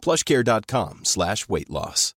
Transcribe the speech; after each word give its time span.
plushcare.com 0.00 1.00
slash 1.04 1.48
weight 1.48 1.70
loss. 1.70 2.14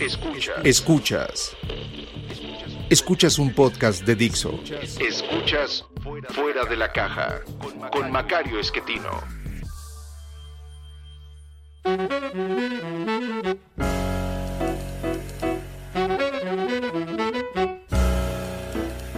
Escuchas. 0.00 0.64
Escuchas. 0.64 1.56
Escuchas 2.88 3.38
un 3.38 3.52
podcast 3.52 4.04
de 4.04 4.14
Dixo. 4.14 4.60
Escuchas 5.00 5.84
Fuera 6.30 6.64
de 6.64 6.76
la 6.76 6.92
Caja 6.92 7.40
con 7.90 8.10
Macario 8.12 8.60
Esquetino. 8.60 9.10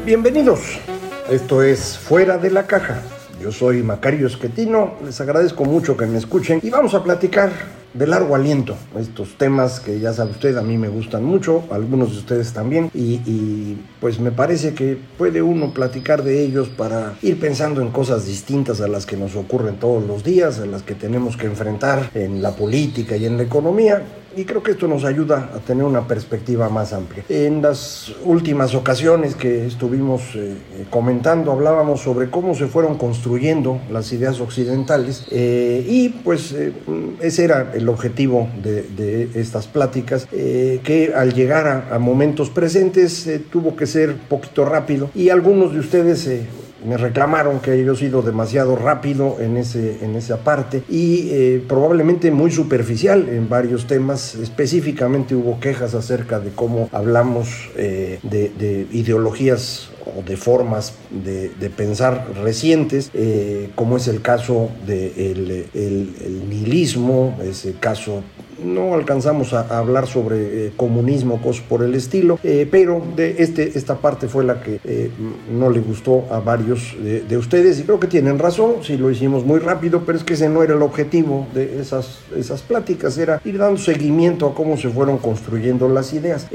Bienvenidos. 0.05 0.81
Esto 1.29 1.63
es 1.63 1.99
Fuera 1.99 2.39
de 2.39 2.51
la 2.51 2.67
Caja. 2.67 3.03
Yo 3.41 3.51
soy 3.51 3.83
Macario 3.83 4.27
Esquetino. 4.27 4.97
Les 5.03 5.19
agradezco 5.21 5.65
mucho 5.65 5.97
que 5.97 6.05
me 6.05 6.19
escuchen 6.19 6.61
y 6.63 6.69
vamos 6.69 6.93
a 6.93 7.03
platicar 7.03 7.51
de 7.95 8.07
largo 8.07 8.35
aliento. 8.35 8.77
Estos 8.99 9.39
temas 9.39 9.81
que 9.81 9.99
ya 9.99 10.13
sabe 10.13 10.33
usted, 10.33 10.57
a 10.59 10.63
mí 10.63 10.77
me 10.77 10.89
gustan 10.89 11.25
mucho, 11.25 11.65
algunos 11.71 12.13
de 12.13 12.19
ustedes 12.19 12.53
también, 12.53 12.91
y, 12.95 13.15
y, 13.27 13.83
pues 13.99 14.21
me 14.21 14.31
parece 14.31 14.75
que 14.75 14.97
puede 15.19 15.43
uno 15.43 15.73
platicar 15.73 16.23
de 16.23 16.43
ellos 16.43 16.69
para 16.69 17.15
ir 17.23 17.41
pensando 17.41 17.81
en 17.81 17.89
cosas 17.91 18.27
distintas 18.27 18.81
a 18.81 18.89
las 18.89 19.07
que 19.07 19.17
nos 19.17 19.35
ocurren 19.35 19.77
todos 19.77 20.07
los 20.07 20.23
días, 20.23 20.61
a 20.61 20.67
las 20.67 20.83
que 20.83 20.95
tenemos 20.95 21.37
que 21.37 21.47
enfrentar 21.47 22.11
en 22.15 22.43
la 22.43 22.53
política 22.53 23.17
y 23.17 23.25
en 23.25 23.39
la 23.39 23.45
economía. 23.45 24.03
Y 24.37 24.45
creo 24.45 24.63
que 24.63 24.73
esto 24.73 24.87
nos 24.87 25.05
ayuda 25.05 25.51
a 25.55 25.59
tener 25.59 25.85
una 25.85 26.07
perspectiva 26.07 26.69
más 26.69 26.93
amplia. 26.93 27.25
En 27.29 27.63
las 27.63 28.13
últimas 28.25 28.75
ocasiones 28.75 29.35
que 29.35 29.67
estuvimos 29.67 30.23
eh, 30.35 30.55
comentando, 30.89 31.51
hablábamos 31.51 32.01
sobre 32.01 32.31
cómo 32.31 32.55
se 32.55 32.67
fueron 32.67 32.97
construyendo 32.97 33.81
las 33.91 34.13
ideas 34.13 34.41
occidentales 34.41 35.27
eh, 35.31 35.85
y 35.89 36.11
pues 36.11 36.53
eh, 36.53 36.73
ese 37.21 37.45
era 37.45 37.73
el 37.75 37.89
objetivo 37.89 38.49
de, 38.63 38.83
de 38.83 39.31
estas 39.35 39.67
pláticas, 39.67 40.29
eh, 40.33 40.81
que 40.85 41.13
al 41.15 41.35
llegar 41.35 41.67
a, 41.67 41.95
a 41.95 41.99
momentos 41.99 42.51
presentes 42.51 43.27
eh, 43.27 43.39
tuvo 43.41 43.75
que 43.75 43.87
ser 43.87 44.17
poquito 44.17 44.65
rápido 44.65 45.11
y 45.15 45.31
algunos 45.31 45.73
de 45.73 45.81
ustedes 45.81 46.27
eh, 46.27 46.47
me 46.85 46.97
reclamaron 46.97 47.61
que 47.61 47.85
yo 47.85 47.93
he 47.93 47.97
sido 47.97 48.23
demasiado 48.23 48.77
rápido 48.77 49.37
en, 49.41 49.57
ese, 49.57 50.05
en 50.05 50.17
esa 50.17 50.39
parte 50.39 50.83
y 50.89 51.29
eh, 51.31 51.65
probablemente 51.67 52.31
muy 52.31 52.51
superficial 52.51 53.29
en 53.29 53.49
varios 53.49 53.87
temas. 53.87 54.35
Específicamente 54.35 55.35
hubo 55.35 55.61
quejas 55.61 55.95
acerca 55.95 56.41
de 56.41 56.51
cómo 56.51 56.89
hablamos 56.93 57.71
eh, 57.77 58.19
de, 58.23 58.51
de, 58.51 58.87
ideologías 58.93 59.91
o 60.17 60.23
de 60.23 60.37
formas 60.37 60.95
de, 61.11 61.51
pensar 61.71 62.27
recientes, 62.43 63.11
eh, 63.15 63.71
como 63.75 63.97
es 63.97 64.09
el 64.09 64.23
caso 64.23 64.71
del 64.87 65.15
de 65.15 65.31
el, 65.75 66.11
el 66.25 66.49
nihilismo, 66.49 67.39
ese 67.43 67.75
caso 67.75 68.23
no 68.65 68.95
alcanzamos 68.95 69.53
a, 69.53 69.61
hablar 69.79 70.07
sobre 70.07 70.67
eh, 70.67 70.73
comunismo, 70.77 71.41
cosas 71.41 71.63
por 71.63 71.83
el 71.83 71.95
estilo, 71.95 72.39
eh, 72.43 72.69
pero 72.71 73.03
de 73.17 73.37
este, 73.39 73.79
esta 73.79 73.97
parte 73.97 74.29
fue 74.29 74.45
la 74.45 74.61
que 74.61 74.81
eh, 74.85 75.11
no 75.51 75.71
le 75.71 75.81
gustó 75.81 76.25
a 76.31 76.41
varios 76.41 76.97
de, 77.03 77.23
de, 77.23 77.37
ustedes 77.37 77.79
y 77.81 77.83
creo 77.85 78.01
que 78.01 78.07
tienen 78.07 78.39
razón, 78.39 78.77
si 78.83 78.97
lo 78.97 79.11
hicimos 79.11 79.45
muy 79.45 79.59
rápido, 79.59 80.03
pero 80.05 80.19
es 80.19 80.25
que 80.25 80.35
ese 80.35 80.49
no 80.49 80.63
era 80.63 80.75
el 80.75 80.83
objetivo 80.83 81.47
de 81.55 81.81
esas, 81.81 82.21
esas 82.37 82.63
pláticas, 82.63 83.17
era 83.19 83.41
ir 83.45 83.59
dando 83.59 83.79
seguimiento 83.79 84.47
a 84.47 84.55
cómo 84.55 84.77
se 84.77 84.89
fueron 84.89 85.19
construyendo 85.19 85.89
las 85.89 86.13
ideas. 86.13 86.49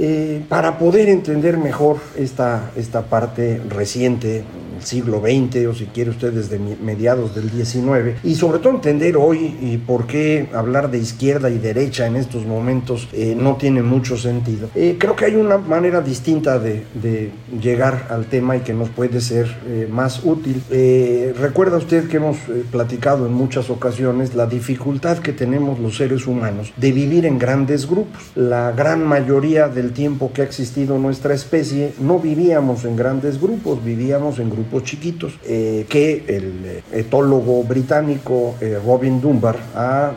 Para 0.49 0.77
poder 0.77 1.09
entender 1.09 1.57
mejor 1.57 1.97
esta, 2.17 2.71
esta 2.75 3.03
parte 3.03 3.61
reciente, 3.69 4.43
siglo 4.81 5.21
XX 5.21 5.67
o 5.67 5.73
si 5.73 5.85
quiere 5.85 6.11
usted 6.11 6.33
desde 6.33 6.59
mediados 6.59 7.35
del 7.35 7.49
XIX 7.49 8.19
y 8.23 8.35
sobre 8.35 8.59
todo 8.59 8.73
entender 8.73 9.17
hoy 9.17 9.55
y 9.61 9.77
por 9.77 10.07
qué 10.07 10.49
hablar 10.53 10.91
de 10.91 10.97
izquierda 10.97 11.49
y 11.49 11.57
derecha 11.57 12.07
en 12.07 12.15
estos 12.15 12.45
momentos 12.45 13.07
eh, 13.13 13.35
no 13.37 13.55
tiene 13.55 13.81
mucho 13.81 14.17
sentido. 14.17 14.69
Eh, 14.75 14.97
creo 14.99 15.15
que 15.15 15.25
hay 15.25 15.35
una 15.35 15.57
manera 15.57 16.01
distinta 16.01 16.59
de, 16.59 16.83
de, 16.93 17.31
llegar 17.61 18.07
al 18.09 18.25
tema 18.25 18.57
y 18.57 18.61
que 18.61 18.73
nos 18.73 18.89
puede 18.89 19.21
ser 19.21 19.47
eh, 19.67 19.87
más 19.89 20.23
útil. 20.23 20.61
Eh, 20.69 21.33
recuerda 21.39 21.77
usted 21.77 22.07
que 22.07 22.17
hemos 22.17 22.37
eh, 22.49 22.63
platicado 22.69 23.25
en 23.25 23.33
muchas 23.33 23.69
ocasiones 23.69 24.35
la 24.35 24.47
dificultad 24.47 25.19
que 25.19 25.33
tenemos 25.33 25.79
los 25.79 25.97
seres 25.97 26.27
humanos 26.27 26.73
de 26.77 26.91
vivir 26.91 27.25
en 27.25 27.39
grandes 27.39 27.87
grupos. 27.87 28.21
La 28.35 28.71
gran 28.71 29.05
mayoría 29.05 29.67
del 29.67 29.91
tiempo 29.93 30.31
que 30.33 30.41
ha 30.41 30.45
existido 30.45 30.97
nuestra 30.97 31.33
especie 31.33 31.93
no 31.99 32.19
vivíamos 32.19 32.85
en 32.85 32.95
grandes 32.95 33.41
grupos, 33.41 33.83
vivíamos 33.83 34.39
en 34.39 34.49
grupos 34.49 34.64
chiquitos, 34.83 35.39
eh, 35.45 35.85
que 35.89 36.23
el 36.27 36.83
etólogo 36.91 37.63
británico 37.63 38.55
eh, 38.61 38.79
Robin 38.85 39.21
Dunbar 39.21 39.57
ha 39.75 40.13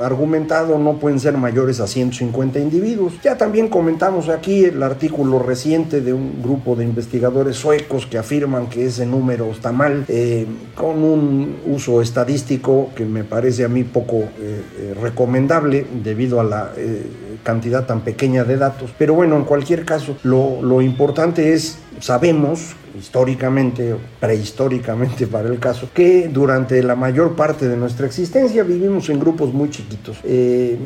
argumentado 0.00 0.78
no 0.78 0.94
pueden 0.98 1.20
ser 1.20 1.36
mayores 1.36 1.80
a 1.80 1.86
150 1.86 2.58
individuos. 2.58 3.14
Ya 3.22 3.36
también 3.36 3.68
comentamos 3.68 4.28
aquí 4.28 4.64
el 4.64 4.82
artículo 4.82 5.38
reciente 5.38 6.00
de 6.00 6.12
un 6.12 6.42
grupo 6.42 6.74
de 6.74 6.84
investigadores 6.84 7.56
suecos 7.56 8.06
que 8.06 8.18
afirman 8.18 8.68
que 8.68 8.86
ese 8.86 9.06
número 9.06 9.50
está 9.50 9.72
mal, 9.72 10.04
eh, 10.08 10.46
con 10.74 11.02
un 11.02 11.56
uso 11.66 12.02
estadístico 12.02 12.90
que 12.94 13.04
me 13.04 13.24
parece 13.24 13.64
a 13.64 13.68
mí 13.68 13.84
poco 13.84 14.24
eh, 14.38 14.94
recomendable 15.00 15.86
debido 16.02 16.40
a 16.40 16.44
la 16.44 16.72
eh, 16.76 17.06
cantidad 17.42 17.86
tan 17.86 18.00
pequeña 18.00 18.44
de 18.44 18.56
datos. 18.56 18.90
Pero 18.98 19.14
bueno, 19.14 19.36
en 19.36 19.44
cualquier 19.44 19.84
caso, 19.84 20.16
lo, 20.22 20.62
lo 20.62 20.82
importante 20.82 21.52
es, 21.52 21.78
sabemos 22.00 22.74
históricamente 22.98 23.96
prehistóricamente 24.18 25.26
para 25.26 25.48
el 25.48 25.58
caso, 25.58 25.88
que 25.94 26.28
durante 26.28 26.82
la 26.82 26.96
mayor 26.96 27.36
parte 27.36 27.68
de 27.68 27.76
nuestra 27.76 28.06
existencia 28.06 28.62
vivimos 28.62 29.08
en 29.08 29.20
grupos 29.20 29.52
muy 29.52 29.70
chiquitos, 29.70 30.18
eh, 30.24 30.78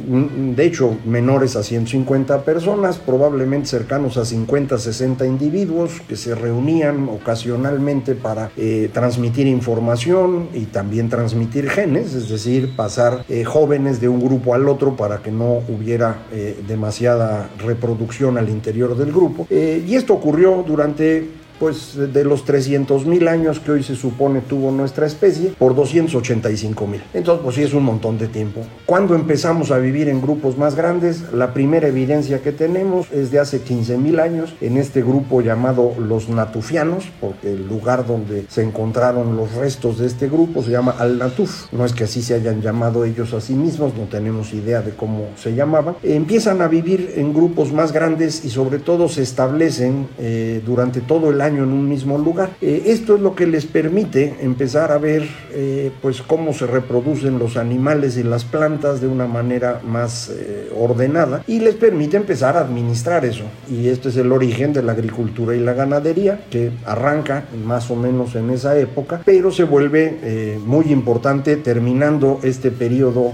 de 0.55 0.65
hecho 0.65 0.97
menores 1.05 1.57
a 1.57 1.63
150 1.63 2.43
personas, 2.45 2.99
probablemente 2.99 3.69
cercanos 3.69 4.17
a 4.17 4.25
50, 4.25 4.79
60 4.79 5.27
individuos 5.27 6.03
que 6.09 6.17
se 6.17 6.35
reunían 6.35 7.09
ocasionalmente 7.09 8.15
para 8.15 8.51
eh, 8.57 8.91
transmitir 8.93 9.47
información 9.47 10.49
y 10.55 10.65
también 10.67 11.09
transmitir 11.09 11.71
genes, 11.71 12.15
es 12.15 12.29
decir, 12.29 12.75
pasar 12.77 13.25
eh, 13.29 13.45
jóvenes 13.45 14.01
de 14.01 14.09
un 14.09 14.21
grupo 14.21 14.55
al 14.55 14.69
otro 14.69 14.97
para 14.97 15.19
que 15.19 15.31
no 15.31 15.63
hubiera 15.69 16.25
demasiada 16.67 17.49
reproducción 17.59 18.39
al 18.39 18.49
interior 18.49 18.97
del 18.97 19.13
grupo. 19.13 19.47
Y 19.51 19.95
esto 19.95 20.15
ocurrió 20.15 20.65
durante 20.67 21.04
été 21.05 21.44
pues 21.65 21.97
de 22.13 22.25
los 22.25 22.45
300 22.45 23.07
mil 23.07 23.27
años 23.27 23.59
que 23.59 23.71
hoy 23.73 23.83
se 23.83 23.97
supone 23.97 24.43
tuvo 24.43 24.71
nuestra 24.71 25.07
especie 25.07 25.55
por 25.59 25.75
285 25.75 26.87
mil. 26.87 27.03
Entonces, 27.15 27.43
pues 27.43 27.57
sí 27.57 27.63
es 27.63 27.73
un 27.73 27.85
montón 27.85 28.19
de 28.19 28.29
tiempo. 28.29 28.61
Cuando 28.85 29.15
empezamos 29.15 29.71
a 29.71 29.79
vivir 29.79 30.11
en 30.11 30.21
grupos 30.21 30.59
más 30.59 30.75
grandes, 30.75 31.33
la 31.33 31.55
primera 31.55 31.89
evidencia 31.89 32.43
que 32.43 32.53
tenemos 32.53 33.11
es 33.13 33.31
de 33.31 33.39
hace 33.39 33.63
15 33.63 33.97
mil 33.97 34.21
años 34.21 34.53
en 34.61 34.77
este 34.77 35.01
grupo 35.01 35.41
llamado 35.41 35.95
los 35.99 36.29
natufianos, 36.29 37.07
porque 37.19 37.53
el 37.53 37.67
lugar 37.67 38.07
donde 38.07 38.45
se 38.51 38.63
encontraron 38.63 39.35
los 39.35 39.55
restos 39.55 39.97
de 39.97 40.07
este 40.07 40.29
grupo 40.29 40.63
se 40.63 40.71
llama 40.71 40.95
Al-Natuf. 40.99 41.73
No 41.73 41.87
es 41.87 41.95
que 41.95 42.05
así 42.05 42.21
se 42.21 42.35
hayan 42.35 42.61
llamado 42.61 43.07
ellos 43.07 43.33
a 43.33 43.41
sí 43.41 43.55
mismos, 43.55 43.95
no 43.97 44.05
tenemos 44.05 44.53
idea 44.53 44.83
de 44.83 44.91
cómo 44.91 45.29
se 45.39 45.55
llamaban. 45.55 45.97
Empiezan 46.03 46.61
a 46.61 46.69
vivir 46.69 47.15
en 47.17 47.33
grupos 47.33 47.73
más 47.73 47.91
grandes 47.91 48.45
y 48.45 48.51
sobre 48.51 48.81
todo 48.81 49.09
se 49.09 49.23
establecen 49.23 50.09
eh, 50.19 50.61
durante 50.67 51.01
todo 51.01 51.31
el 51.31 51.41
año 51.41 51.54
en 51.63 51.73
un 51.73 51.89
mismo 51.89 52.19
lugar. 52.19 52.51
Eh, 52.61 52.85
esto 52.87 53.17
es 53.17 53.21
lo 53.21 53.35
que 53.35 53.47
les 53.47 53.67
permite 53.67 54.37
empezar 54.41 54.93
a 54.93 54.99
ver 54.99 55.27
eh, 55.53 55.91
pues 56.03 56.23
cómo 56.23 56.53
se 56.53 56.67
reproducen 56.67 57.39
los 57.39 57.57
animales 57.57 58.17
y 58.17 58.23
las 58.23 58.45
plantas 58.45 59.01
de 59.01 59.07
una 59.07 59.27
manera 59.27 59.81
más 59.87 60.31
eh, 60.31 60.71
ordenada 60.79 61.43
y 61.47 61.61
les 61.61 61.75
permite 61.75 62.17
empezar 62.17 62.57
a 62.57 62.61
administrar 62.61 63.25
eso. 63.25 63.45
Y 63.71 63.89
este 63.89 64.09
es 64.09 64.17
el 64.17 64.33
origen 64.33 64.73
de 64.73 64.83
la 64.83 64.93
agricultura 64.93 65.55
y 65.55 65.61
la 65.61 65.75
ganadería 65.75 66.41
que 66.51 66.73
arranca 66.85 67.45
más 67.65 67.91
o 67.91 67.97
menos 67.97 68.35
en 68.35 68.51
esa 68.51 68.79
época, 68.79 69.21
pero 69.25 69.51
se 69.51 69.65
vuelve 69.65 70.59
muy 70.65 70.87
importante 70.87 71.57
terminando 71.57 72.41
este 72.43 72.71
periodo 72.71 73.33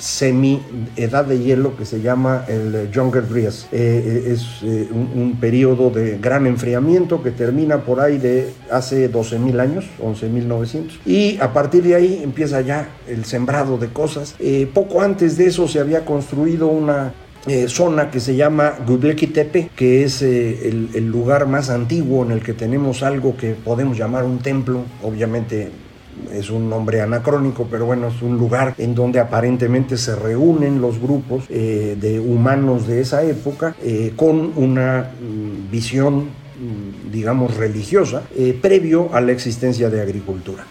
semi 0.00 0.60
edad 0.96 1.24
de 1.24 1.38
hielo 1.38 1.76
que 1.76 1.84
se 1.84 2.00
llama 2.00 2.44
el 2.48 2.90
Younger 2.90 3.28
Dryas. 3.28 3.68
Eh, 3.70 4.32
es 4.32 4.62
un, 4.62 5.10
un, 5.14 5.36
periodo 5.40 5.90
de 5.90 6.18
gran 6.18 6.46
enfriamiento 6.46 7.22
que 7.22 7.30
termina 7.30 7.84
por 7.84 8.00
ahí 8.00 8.18
de 8.18 8.52
hace 8.70 9.10
12.000 9.10 9.60
años, 9.60 9.84
11.900. 10.02 10.98
Y 11.06 11.38
a 11.38 11.52
partir 11.52 11.82
de 11.84 11.94
ahí 11.94 12.20
empieza 12.24 12.60
ya 12.60 12.88
el 13.06 13.24
sembrado 13.24 13.78
de 13.78 13.88
cosas. 13.88 14.34
poco 14.74 15.02
antes 15.02 15.36
de 15.36 15.46
eso 15.46 15.68
se 15.68 15.78
había 15.78 16.04
construido 16.04 16.66
una 16.66 17.12
eh, 17.46 17.68
zona 17.68 18.10
que 18.10 18.20
se 18.20 18.36
llama 18.36 18.74
Gubleki 18.86 19.28
Tepe, 19.28 19.70
que 19.74 20.04
es 20.04 20.20
eh, 20.20 20.68
el, 20.68 21.06
lugar 21.06 21.46
más 21.46 21.70
antiguo 21.70 22.22
en 22.22 22.32
el 22.32 22.42
que 22.42 22.52
tenemos 22.52 23.02
algo 23.02 23.34
que 23.34 23.52
podemos 23.52 23.96
llamar 23.96 24.24
un 24.24 24.40
templo, 24.40 24.82
obviamente 25.02 25.70
es 26.32 26.50
un 26.50 26.68
nombre 26.68 27.00
anacrónico, 27.00 27.66
pero 27.70 27.86
bueno, 27.86 28.08
es 28.08 28.22
un 28.22 28.36
lugar 28.36 28.74
en 28.78 28.94
donde 28.94 29.20
aparentemente 29.20 29.96
se 29.96 30.16
reúnen 30.16 30.80
los 30.80 31.00
grupos 31.00 31.44
eh, 31.48 31.96
de 32.00 32.20
humanos 32.20 32.86
de 32.86 33.00
esa 33.00 33.22
época 33.22 33.74
con 34.16 34.52
una 34.56 35.10
mm, 35.20 35.70
visión, 35.70 36.24
mm, 36.24 37.10
digamos, 37.10 37.56
religiosa, 37.56 38.22
previo 38.60 39.10
a 39.12 39.20
la 39.20 39.32
existencia 39.32 39.90
de 39.90 40.00
agricultura. 40.00 40.64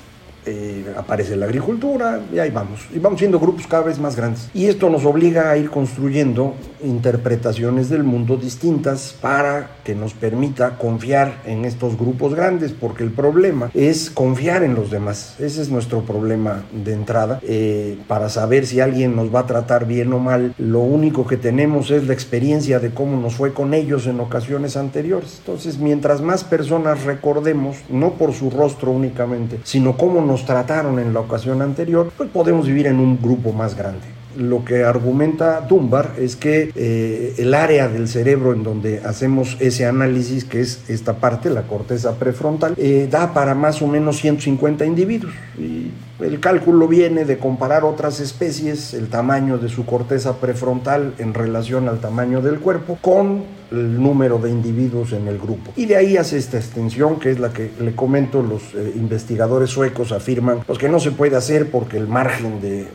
Aparece 0.98 1.36
la 1.36 1.46
agricultura 1.46 2.22
y 2.34 2.40
ahí 2.40 2.52
vamos. 2.52 2.88
Y 2.94 3.00
vamos 3.00 3.20
siendo 3.20 3.40
grupos 3.40 3.68
cada 3.68 3.84
vez 3.84 4.00
más 4.00 4.16
grandes. 4.16 4.50
Y 4.54 4.66
esto 4.66 4.90
nos 4.90 5.06
obliga 5.06 5.50
a 5.52 5.58
ir 5.58 5.70
construyendo 5.70 6.56
interpretaciones 6.84 7.90
del 7.90 8.04
mundo 8.04 8.38
distintas 8.38 9.16
para 9.22 9.72
que 9.84 9.96
nos 9.96 10.14
permita 10.14 10.78
confiar 10.78 11.42
en 11.46 11.66
estos 11.66 11.98
grupos 11.98 12.34
grandes, 12.34 12.72
porque 12.72 13.04
el 13.04 13.12
problema 13.12 13.72
es 13.74 14.10
confiar 14.10 14.64
en 14.64 14.76
los 14.76 14.90
demás. 14.90 15.36
Ese 15.40 15.62
es 15.62 15.70
nuestro 15.70 16.02
problema 16.02 16.64
de 16.72 16.94
entrada. 16.94 17.40
Eh, 17.44 17.98
para 18.08 18.30
saber 18.30 18.66
si 18.66 18.80
alguien 18.80 19.16
nos 19.16 19.34
va 19.34 19.42
a 19.42 19.46
tratar 19.46 19.86
bien 19.86 20.14
o 20.14 20.20
mal, 20.20 20.54
lo 20.58 20.80
único 20.80 21.28
que 21.28 21.38
tenemos 21.38 21.92
es 21.92 22.08
la 22.08 22.14
experiencia 22.14 22.80
de 22.80 22.92
cómo 22.92 23.20
nos 23.20 23.36
fue 23.36 23.54
con 23.54 23.74
ellos 23.74 24.08
en 24.08 24.20
ocasiones 24.20 24.78
anteriores. 24.78 25.38
Entonces, 25.40 25.78
mientras 25.78 26.22
más 26.22 26.44
personas 26.44 27.04
recordemos, 27.04 27.78
no 27.90 28.14
por 28.14 28.34
su 28.34 28.50
rostro 28.50 28.92
únicamente, 28.92 29.60
sino 29.64 29.98
cómo 29.98 30.22
nos 30.22 30.46
trataron 30.46 30.89
en 30.98 31.14
la 31.14 31.20
ocasión 31.20 31.62
anterior, 31.62 32.12
pues 32.18 32.30
podemos 32.30 32.66
vivir 32.66 32.88
en 32.88 33.00
un 33.00 33.22
grupo 33.22 33.52
más 33.52 33.76
grande 33.76 34.19
lo 34.40 34.64
que 34.64 34.84
argumenta 34.84 35.62
Dunbar 35.62 36.14
es 36.18 36.38
que 36.38 36.72
eh, 36.74 37.36
el 37.38 37.54
área 37.54 37.90
del 37.90 38.08
cerebro 38.08 38.54
en 38.54 38.64
donde 38.64 39.02
hacemos 39.06 39.58
ese 39.60 39.86
análisis, 39.86 40.46
que 40.46 40.62
es 40.62 40.90
esta 40.90 41.18
parte, 41.18 41.50
la 41.50 41.64
corteza 41.64 42.16
prefrontal, 42.16 42.74
eh, 42.78 43.08
da 43.12 43.34
para 43.34 43.54
más 43.54 43.82
o 43.82 43.88
menos 43.88 44.18
150 44.18 44.86
individuos. 44.86 45.34
Y 45.58 45.92
el 46.24 46.40
cálculo 46.40 46.88
viene 46.88 47.26
de 47.26 47.38
comparar 47.38 47.84
otras 47.84 48.22
especies, 48.22 48.94
el 48.94 49.10
tamaño 49.10 49.58
de 49.58 49.68
su 49.68 49.86
corteza 49.86 50.38
prefrontal 50.38 51.14
en 51.18 51.34
relación 51.34 51.90
al 51.90 52.00
tamaño 52.00 52.42
del 52.42 52.60
cuerpo, 52.60 52.98
con 53.02 53.44
el 53.72 54.02
número 54.02 54.40
de 54.40 54.50
individuos 54.50 55.12
en 55.12 55.28
el 55.28 55.38
grupo. 55.38 55.72
Y 55.76 55.86
de 55.86 55.98
ahí 55.98 56.18
hace 56.18 56.38
esta 56.38 56.58
extensión, 56.58 57.20
que 57.20 57.32
es 57.32 57.40
la 57.40 57.52
que 57.52 57.72
le 57.80 57.94
comento, 57.94 58.42
los 58.42 58.74
eh, 58.74 58.94
investigadores 58.96 59.70
suecos 59.70 60.14
afirman 60.14 60.62
pues, 60.66 60.80
que 60.80 60.88
no 60.88 61.00
se 61.00 61.12
puede 61.12 61.36
hacer 61.36 61.70
porque 61.70 61.98
el 61.98 62.08
margen 62.08 62.62
de 62.62 62.88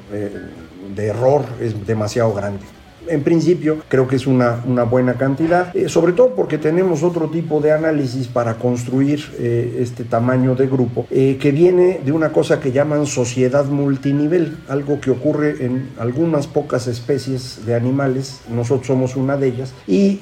de 0.95 1.07
error 1.07 1.45
es 1.61 1.87
demasiado 1.87 2.33
grande. 2.33 2.65
En 3.07 3.23
principio 3.23 3.79
creo 3.89 4.09
que 4.09 4.17
es 4.17 4.27
una, 4.27 4.63
una 4.67 4.85
buena 4.85 5.15
cantidad, 5.15 5.75
eh, 5.77 5.89
sobre 5.89 6.13
todo 6.13 6.35
porque 6.35 6.59
tenemos 6.59 7.03
otro 7.03 7.29
tipo 7.29 7.61
de 7.61 7.73
análisis 7.73 8.29
para 8.29 8.55
construir 8.55 9.21
eh, 9.39 9.79
este 9.81 10.05
tamaño 10.05 10.55
de 10.55 10.67
grupo, 10.67 11.07
eh, 11.11 11.37
que 11.41 11.53
viene 11.53 12.01
de 12.05 12.13
una 12.13 12.33
cosa 12.33 12.61
que 12.61 12.73
llaman 12.73 13.07
sociedad 13.07 13.67
multinivel, 13.67 14.57
algo 14.69 15.01
que 15.01 15.11
ocurre 15.11 15.65
en 15.65 15.91
algunas 15.99 16.47
pocas 16.47 16.87
especies 16.87 17.67
de 17.67 17.75
animales, 17.75 18.41
nosotros 18.49 18.87
somos 18.87 19.17
una 19.17 19.37
de 19.37 19.49
ellas, 19.49 19.75
y 19.87 20.19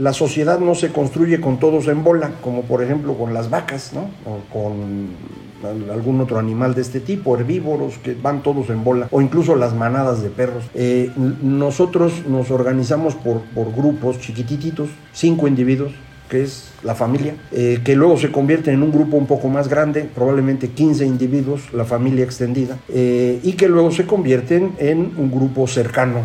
la 0.00 0.12
sociedad 0.12 0.58
no 0.58 0.74
se 0.74 0.90
construye 0.90 1.40
con 1.40 1.58
todos 1.58 1.86
en 1.86 2.02
bola, 2.02 2.32
como 2.42 2.62
por 2.62 2.82
ejemplo 2.82 3.14
con 3.14 3.32
las 3.34 3.50
vacas, 3.50 3.92
¿no? 3.92 4.10
o 4.26 4.40
con 4.52 5.10
algún 5.64 6.20
otro 6.20 6.38
animal 6.38 6.74
de 6.74 6.82
este 6.82 7.00
tipo, 7.00 7.36
herbívoros 7.36 7.98
que 7.98 8.14
van 8.14 8.42
todos 8.42 8.70
en 8.70 8.84
bola, 8.84 9.08
o 9.10 9.20
incluso 9.20 9.56
las 9.56 9.74
manadas 9.74 10.22
de 10.22 10.30
perros. 10.30 10.64
Eh, 10.74 11.10
nosotros 11.42 12.26
nos 12.26 12.50
organizamos 12.50 13.14
por, 13.14 13.40
por 13.54 13.74
grupos 13.74 14.20
chiquititos, 14.20 14.88
cinco 15.12 15.48
individuos, 15.48 15.92
que 16.28 16.42
es 16.42 16.70
la 16.84 16.94
familia, 16.94 17.34
eh, 17.50 17.80
que 17.84 17.96
luego 17.96 18.16
se 18.16 18.30
convierte 18.30 18.70
en 18.70 18.82
un 18.82 18.92
grupo 18.92 19.16
un 19.16 19.26
poco 19.26 19.48
más 19.48 19.68
grande, 19.68 20.08
probablemente 20.14 20.68
15 20.68 21.04
individuos, 21.04 21.72
la 21.72 21.84
familia 21.84 22.24
extendida, 22.24 22.78
eh, 22.88 23.40
y 23.42 23.54
que 23.54 23.68
luego 23.68 23.90
se 23.90 24.06
convierten 24.06 24.72
en 24.78 25.12
un 25.16 25.30
grupo 25.30 25.66
cercano 25.66 26.20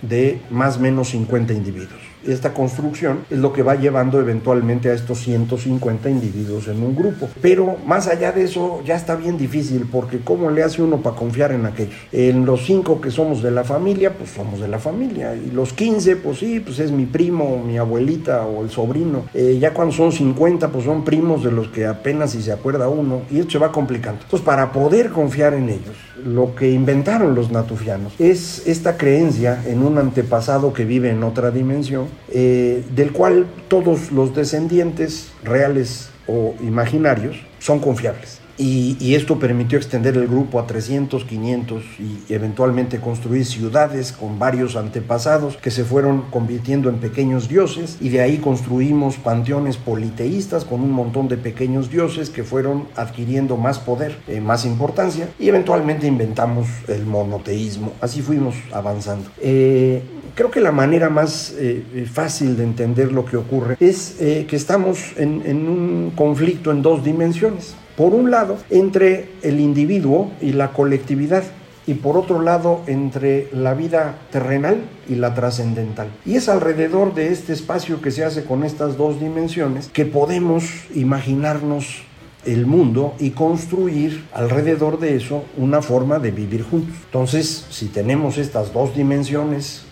de 0.00 0.40
más 0.50 0.76
o 0.76 0.80
menos 0.80 1.08
50 1.08 1.52
individuos 1.52 2.11
esta 2.26 2.54
construcción 2.54 3.20
es 3.30 3.38
lo 3.38 3.52
que 3.52 3.62
va 3.62 3.74
llevando 3.74 4.20
eventualmente 4.20 4.90
a 4.90 4.94
estos 4.94 5.18
150 5.20 6.10
individuos 6.10 6.68
en 6.68 6.82
un 6.82 6.94
grupo. 6.94 7.28
Pero 7.40 7.76
más 7.86 8.08
allá 8.08 8.32
de 8.32 8.44
eso 8.44 8.82
ya 8.84 8.96
está 8.96 9.16
bien 9.16 9.38
difícil 9.38 9.88
porque 9.90 10.20
¿cómo 10.20 10.50
le 10.50 10.62
hace 10.62 10.82
uno 10.82 10.98
para 10.98 11.16
confiar 11.16 11.52
en 11.52 11.66
aquellos? 11.66 11.94
En 12.12 12.44
los 12.44 12.64
cinco 12.64 13.00
que 13.00 13.10
somos 13.10 13.42
de 13.42 13.50
la 13.50 13.64
familia, 13.64 14.14
pues 14.16 14.30
somos 14.30 14.60
de 14.60 14.68
la 14.68 14.78
familia. 14.78 15.34
Y 15.34 15.50
los 15.50 15.72
15, 15.72 16.16
pues 16.16 16.38
sí, 16.38 16.60
pues 16.60 16.78
es 16.78 16.90
mi 16.90 17.06
primo, 17.06 17.62
mi 17.64 17.78
abuelita 17.78 18.46
o 18.46 18.62
el 18.62 18.70
sobrino. 18.70 19.24
Eh, 19.34 19.58
ya 19.60 19.72
cuando 19.72 19.94
son 19.94 20.12
50, 20.12 20.68
pues 20.68 20.84
son 20.84 21.04
primos 21.04 21.44
de 21.44 21.52
los 21.52 21.68
que 21.68 21.86
apenas 21.86 22.32
si 22.32 22.42
se 22.42 22.52
acuerda 22.52 22.88
uno 22.88 23.22
y 23.30 23.38
esto 23.38 23.52
se 23.52 23.58
va 23.58 23.72
complicando. 23.72 24.22
Entonces, 24.22 24.44
para 24.44 24.72
poder 24.72 25.10
confiar 25.10 25.54
en 25.54 25.68
ellos, 25.68 25.96
lo 26.24 26.54
que 26.54 26.70
inventaron 26.70 27.34
los 27.34 27.50
natufianos 27.50 28.12
es 28.18 28.66
esta 28.66 28.96
creencia 28.96 29.62
en 29.66 29.82
un 29.82 29.98
antepasado 29.98 30.72
que 30.72 30.84
vive 30.84 31.10
en 31.10 31.22
otra 31.24 31.50
dimensión 31.50 32.06
eh, 32.30 32.84
del 32.94 33.12
cual 33.12 33.46
todos 33.68 34.12
los 34.12 34.34
descendientes, 34.34 35.32
reales 35.42 36.10
o 36.26 36.54
imaginarios, 36.60 37.36
son 37.58 37.78
confiables. 37.80 38.41
Y, 38.58 39.14
esto 39.14 39.38
permitió 39.38 39.78
extender 39.78 40.16
el 40.16 40.26
grupo 40.26 40.58
a 40.58 40.66
300, 40.66 41.24
500 41.24 41.82
y 41.98 42.32
eventualmente 42.32 42.98
construir 42.98 43.44
ciudades 43.44 44.12
con 44.12 44.38
varios 44.38 44.74
antepasados 44.76 45.56
que 45.58 45.70
se 45.70 45.84
fueron 45.84 46.22
convirtiendo 46.30 46.88
en 46.88 46.96
pequeños 46.96 47.48
dioses 47.48 47.98
y 48.00 48.08
de 48.08 48.22
ahí 48.22 48.38
construimos 48.38 49.16
panteones 49.16 49.76
politeístas 49.76 50.64
con 50.64 50.80
un 50.80 50.92
montón 50.92 51.28
de 51.28 51.36
pequeños 51.36 51.90
dioses 51.90 52.30
que 52.30 52.42
fueron 52.42 52.88
adquiriendo 52.96 53.56
más 53.56 53.78
poder, 53.78 54.16
eh, 54.28 54.40
más 54.40 54.64
importancia 54.64 55.28
y 55.38 55.48
eventualmente 55.48 56.06
inventamos 56.06 56.68
el 56.88 57.04
monoteísmo. 57.04 57.92
Así 58.00 58.22
fuimos 58.22 58.54
avanzando. 58.72 59.30
Eh, 59.40 60.02
creo 60.34 60.50
que 60.50 60.60
la 60.60 60.72
manera 60.72 61.10
más 61.10 61.54
eh, 61.58 62.06
fácil 62.10 62.56
de 62.56 62.64
entender 62.64 63.12
lo 63.12 63.24
que 63.24 63.36
ocurre 63.36 63.76
es 63.78 64.16
que 64.18 64.56
estamos 64.56 65.12
en 65.16 65.68
un 65.68 66.12
conflicto 66.14 66.70
en 66.70 66.82
dos 66.82 67.04
dimensiones 67.04 67.74
por 67.96 68.14
un 68.14 68.30
lado, 68.30 68.58
entre 68.70 69.30
el 69.42 69.60
individuo 69.60 70.30
y 70.40 70.52
la 70.52 70.72
colectividad, 70.72 71.44
y 71.86 71.94
por 71.94 72.16
otro 72.16 72.40
lado, 72.42 72.82
entre 72.86 73.48
la 73.52 73.74
vida 73.74 74.16
terrenal 74.30 74.82
y 75.08 75.16
la 75.16 75.34
trascendental. 75.34 76.08
Y 76.24 76.36
es 76.36 76.48
alrededor 76.48 77.14
de 77.14 77.32
este 77.32 77.52
espacio 77.52 78.00
que 78.00 78.12
se 78.12 78.24
hace 78.24 78.44
con 78.44 78.64
estas 78.64 78.96
dos 78.96 79.20
dimensiones 79.20 79.88
que 79.88 80.04
podemos 80.04 80.64
imaginarnos 80.94 82.04
el 82.44 82.66
mundo 82.66 83.14
y 83.18 83.30
construir 83.30 84.24
alrededor 84.32 84.98
de 84.98 85.16
eso 85.16 85.44
una 85.56 85.82
forma 85.82 86.18
de 86.18 86.30
vivir 86.30 86.62
juntos. 86.62 86.94
Entonces, 87.06 87.66
si 87.70 87.86
tenemos 87.86 88.38
estas 88.38 88.72
dos 88.72 88.94
dimensiones 88.94 89.82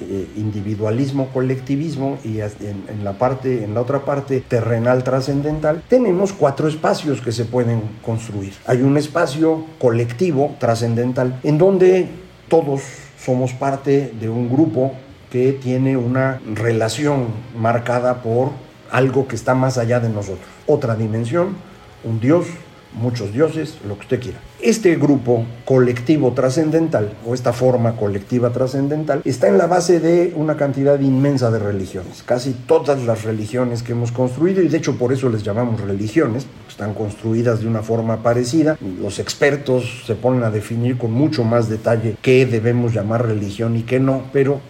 eh, 0.00 0.26
individualismo, 0.36 1.28
colectivismo 1.28 2.18
y 2.24 2.40
en, 2.40 3.04
la 3.04 3.12
parte, 3.12 3.64
en 3.64 3.74
la 3.74 3.80
otra 3.82 4.04
parte 4.04 4.40
terrenal 4.40 5.04
trascendental, 5.04 5.82
tenemos 5.88 6.32
cuatro 6.32 6.68
espacios 6.68 7.20
que 7.20 7.32
se 7.32 7.44
pueden 7.44 7.82
construir. 8.02 8.52
Hay 8.66 8.82
un 8.82 8.96
espacio 8.96 9.66
colectivo 9.78 10.56
trascendental 10.58 11.38
en 11.42 11.58
donde 11.58 12.08
todos 12.48 12.82
somos 13.24 13.52
parte 13.52 14.12
de 14.18 14.28
un 14.28 14.48
grupo 14.48 14.92
que 15.30 15.52
tiene 15.52 15.96
una 15.96 16.40
relación 16.54 17.26
marcada 17.56 18.22
por 18.22 18.50
algo 18.90 19.28
que 19.28 19.36
está 19.36 19.54
más 19.54 19.78
allá 19.78 20.00
de 20.00 20.08
nosotros. 20.08 20.46
Otra 20.66 20.96
dimensión, 20.96 21.56
un 22.04 22.20
Dios, 22.20 22.46
muchos 22.94 23.32
dioses, 23.32 23.78
lo 23.86 23.94
que 23.96 24.00
usted 24.02 24.20
quiera. 24.20 24.38
Este 24.60 24.96
grupo 24.96 25.44
colectivo 25.64 26.32
trascendental, 26.32 27.14
o 27.26 27.34
esta 27.34 27.52
forma 27.52 27.96
colectiva 27.96 28.50
trascendental, 28.50 29.22
está 29.24 29.48
en 29.48 29.56
la 29.56 29.66
base 29.66 30.00
de 30.00 30.34
una 30.36 30.56
cantidad 30.56 31.00
inmensa 31.00 31.50
de 31.50 31.58
religiones. 31.58 32.22
Casi 32.22 32.52
todas 32.52 33.04
las 33.04 33.24
religiones 33.24 33.82
que 33.82 33.92
hemos 33.92 34.12
construido, 34.12 34.62
y 34.62 34.68
de 34.68 34.76
hecho 34.76 34.96
por 34.96 35.12
eso 35.12 35.28
les 35.28 35.42
llamamos 35.42 35.80
religiones, 35.80 36.46
están 36.68 36.94
construidas 36.94 37.60
de 37.60 37.68
una 37.68 37.82
forma 37.82 38.22
parecida. 38.22 38.76
Los 39.00 39.18
expertos 39.18 40.02
se 40.06 40.14
ponen 40.14 40.42
a 40.42 40.50
definir 40.50 40.98
con 40.98 41.12
mucho 41.12 41.44
más 41.44 41.68
detalle 41.68 42.16
qué 42.20 42.46
debemos 42.46 42.92
llamar 42.92 43.26
religión 43.26 43.76
y 43.76 43.82
qué 43.82 44.00
no, 44.00 44.24
pero 44.32 44.60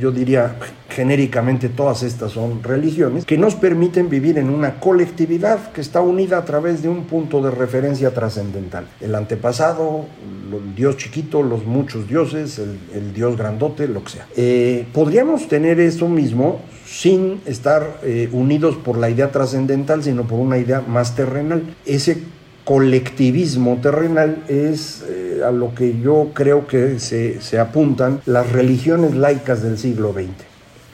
yo 0.00 0.10
diría 0.10 0.56
genéricamente 0.98 1.68
todas 1.68 2.02
estas 2.02 2.32
son 2.32 2.60
religiones, 2.60 3.24
que 3.24 3.38
nos 3.38 3.54
permiten 3.54 4.10
vivir 4.10 4.36
en 4.36 4.50
una 4.50 4.80
colectividad 4.80 5.70
que 5.70 5.80
está 5.80 6.00
unida 6.00 6.38
a 6.38 6.44
través 6.44 6.82
de 6.82 6.88
un 6.88 7.04
punto 7.04 7.40
de 7.40 7.52
referencia 7.52 8.12
trascendental. 8.12 8.88
El 9.00 9.14
antepasado, 9.14 10.06
el 10.52 10.74
dios 10.74 10.96
chiquito, 10.96 11.44
los 11.44 11.64
muchos 11.64 12.08
dioses, 12.08 12.58
el, 12.58 13.14
dios 13.14 13.36
grandote, 13.36 13.86
lo 13.86 14.02
que 14.02 14.10
sea. 14.10 14.26
Eh, 14.36 14.88
podríamos 14.92 15.46
tener 15.46 15.78
eso 15.78 16.08
mismo 16.08 16.62
sin 16.84 17.42
estar 17.46 18.00
eh, 18.02 18.28
unidos 18.32 18.74
por 18.74 18.98
la 18.98 19.08
idea 19.08 19.30
trascendental, 19.30 20.02
sino 20.02 20.24
por 20.24 20.40
una 20.40 20.58
idea 20.58 20.80
más 20.80 21.14
terrenal. 21.14 21.62
Ese 21.86 22.24
colectivismo 22.64 23.78
terrenal 23.80 24.42
es 24.48 25.04
eh, 25.08 25.42
a 25.46 25.52
lo 25.52 25.76
que 25.76 26.00
yo 26.00 26.32
creo 26.34 26.66
que 26.66 26.98
se, 26.98 27.40
se, 27.40 27.60
apuntan 27.60 28.20
las 28.26 28.50
religiones 28.50 29.14
laicas 29.14 29.62
del 29.62 29.78
siglo 29.78 30.12
XX. 30.12 30.47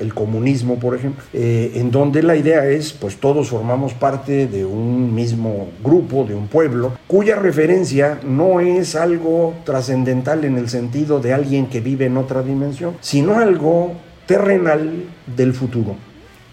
El 0.05 0.13
comunismo, 0.13 0.79
por 0.79 0.95
ejemplo, 0.95 1.25
eh, 1.33 1.73
en 1.77 1.91
donde 1.91 2.23
la 2.23 2.37
idea 2.37 2.67
es, 2.67 2.93
pues 2.93 3.17
todos 3.17 3.49
formamos 3.49 3.95
parte 3.95 4.47
de 4.47 4.65
un 4.65 5.15
mismo 5.15 5.69
grupo, 5.83 6.25
de 6.25 6.35
un 6.35 6.47
pueblo, 6.49 6.93
cuya 7.07 7.37
referencia 7.37 8.21
no 8.23 8.61
es 8.61 8.97
algo 8.97 9.55
trascendental 9.65 10.45
en 10.45 10.59
el 10.59 10.69
sentido 10.69 11.21
de 11.21 11.33
alguien 11.33 11.67
que 11.67 11.81
vive 11.81 12.05
en 12.05 12.19
otra 12.19 12.43
dimensión, 12.43 12.97
sino 13.01 13.39
algo 13.39 13.93
terrenal 14.27 15.05
del 15.37 15.55
futuro 15.55 15.97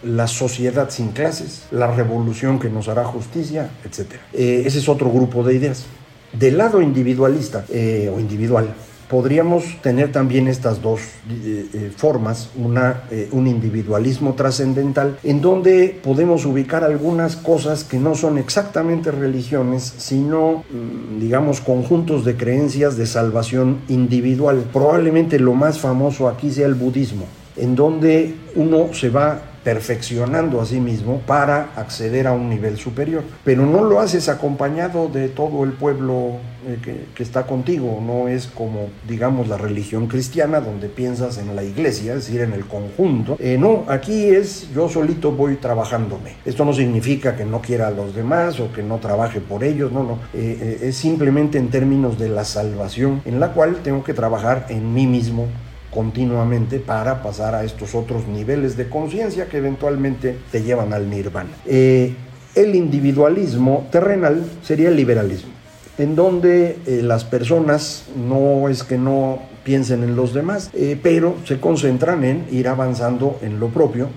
la 0.03 0.27
sociedad 0.27 0.89
sin 0.89 1.09
clases, 1.09 1.65
la 1.69 1.87
revolución 1.87 2.59
que 2.59 2.69
nos 2.69 2.87
hará 2.87 3.03
justicia, 3.03 3.69
etc. 3.85 4.13
Eh, 4.33 4.63
ese 4.65 4.79
es 4.79 4.89
otro 4.89 5.11
grupo 5.11 5.43
de 5.43 5.53
ideas. 5.53 5.85
Del 6.33 6.57
lado 6.57 6.81
individualista 6.81 7.65
eh, 7.69 8.11
o 8.13 8.19
individual, 8.19 8.73
podríamos 9.11 9.65
tener 9.81 10.13
también 10.13 10.47
estas 10.47 10.81
dos 10.81 11.01
eh, 11.29 11.91
formas, 11.95 12.49
una, 12.55 13.03
un 13.33 13.45
individualismo 13.45 14.35
trascendental, 14.35 15.17
en 15.23 15.41
donde 15.41 15.99
podemos 16.01 16.45
ubicar 16.45 16.85
algunas 16.85 17.35
cosas 17.35 17.83
que 17.83 17.99
no 17.99 18.15
son 18.15 18.37
exactamente 18.37 19.11
religiones, 19.11 19.93
sino, 19.97 20.63
mm, 20.71 21.19
digamos, 21.19 21.59
conjuntos 21.59 22.23
de 22.23 22.37
creencias 22.37 22.95
de 22.95 23.05
salvación 23.05 23.81
individual. 23.89 24.63
Probablemente 24.71 25.39
lo 25.39 25.55
más 25.55 25.77
famoso 25.79 26.29
aquí 26.29 26.49
sea 26.49 26.67
el 26.67 26.75
budismo, 26.75 27.25
en 27.57 27.75
donde 27.75 28.35
uno 28.55 28.93
se 28.93 29.09
va 29.09 29.50
perfeccionando 29.63 30.61
a 30.61 30.65
sí 30.65 30.79
mismo 30.79 31.21
para 31.25 31.71
acceder 31.75 32.27
a 32.27 32.33
un 32.33 32.49
nivel 32.49 32.77
superior. 32.77 33.23
Pero 33.43 33.65
no 33.65 33.83
lo 33.83 33.99
haces 33.99 34.29
acompañado 34.29 35.07
de 35.07 35.29
todo 35.29 35.63
el 35.63 35.73
pueblo 35.73 36.39
eh, 36.67 37.05
que, 37.15 37.23
está 37.23 37.45
contigo, 37.45 38.01
no 38.05 38.27
es 38.27 38.47
como, 38.47 38.89
digamos, 39.07 39.47
la 39.47 39.57
religión 39.57 40.07
cristiana 40.07 40.59
donde 40.59 40.89
piensas 40.89 41.37
en 41.37 41.55
la 41.55 41.63
iglesia, 41.63 42.13
es 42.13 42.25
decir, 42.25 42.41
en 42.41 42.53
el 42.53 42.65
conjunto. 42.65 43.37
Eh, 43.39 43.57
no, 43.59 43.85
aquí 43.87 44.25
es 44.25 44.69
yo 44.73 44.89
solito 44.89 45.31
voy 45.31 45.55
trabajándome. 45.55 46.35
Esto 46.45 46.65
no 46.65 46.73
significa 46.73 47.35
que 47.35 47.45
no 47.45 47.61
quiera 47.61 47.87
a 47.87 47.91
los 47.91 48.15
demás 48.15 48.59
o 48.59 48.71
que 48.71 48.83
no 48.83 48.97
trabaje 48.97 49.39
por 49.39 49.63
ellos, 49.63 49.91
no, 49.91 50.03
no. 50.03 50.19
Eh, 50.33 50.79
es 50.81 50.97
simplemente 50.97 51.57
en 51.57 51.69
términos 51.69 52.17
de 52.17 52.29
la 52.29 52.43
salvación 52.43 53.21
en 53.25 53.39
la 53.39 53.53
cual 53.53 53.77
tengo 53.83 54.03
que 54.03 54.13
trabajar 54.13 54.65
en 54.69 54.93
mí 54.93 55.07
mismo 55.07 55.47
continuamente 55.91 56.79
para 56.79 57.21
pasar 57.21 57.53
a 57.53 57.63
estos 57.63 57.93
otros 57.93 58.27
niveles 58.27 58.77
de 58.77 58.89
conciencia 58.89 59.47
que 59.47 59.57
eventualmente 59.57 60.37
te 60.51 60.63
llevan 60.63 60.93
al 60.93 61.09
nirvana. 61.09 61.51
Eh, 61.65 62.15
el 62.55 62.75
individualismo 62.75 63.87
terrenal 63.91 64.43
sería 64.63 64.89
el 64.89 64.95
liberalismo, 64.95 65.51
en 65.97 66.15
donde 66.15 66.79
eh, 66.85 67.01
las 67.03 67.23
personas 67.23 68.05
no 68.15 68.69
es 68.69 68.83
que 68.83 68.97
no 68.97 69.39
piensen 69.63 70.03
en 70.03 70.15
los 70.15 70.33
demás, 70.33 70.71
eh, 70.73 70.97
pero 71.01 71.35
se 71.45 71.59
concentran 71.59 72.23
en 72.23 72.45
ir 72.51 72.67
avanzando 72.67 73.37
en 73.41 73.59
lo 73.59 73.67
propio 73.67 74.09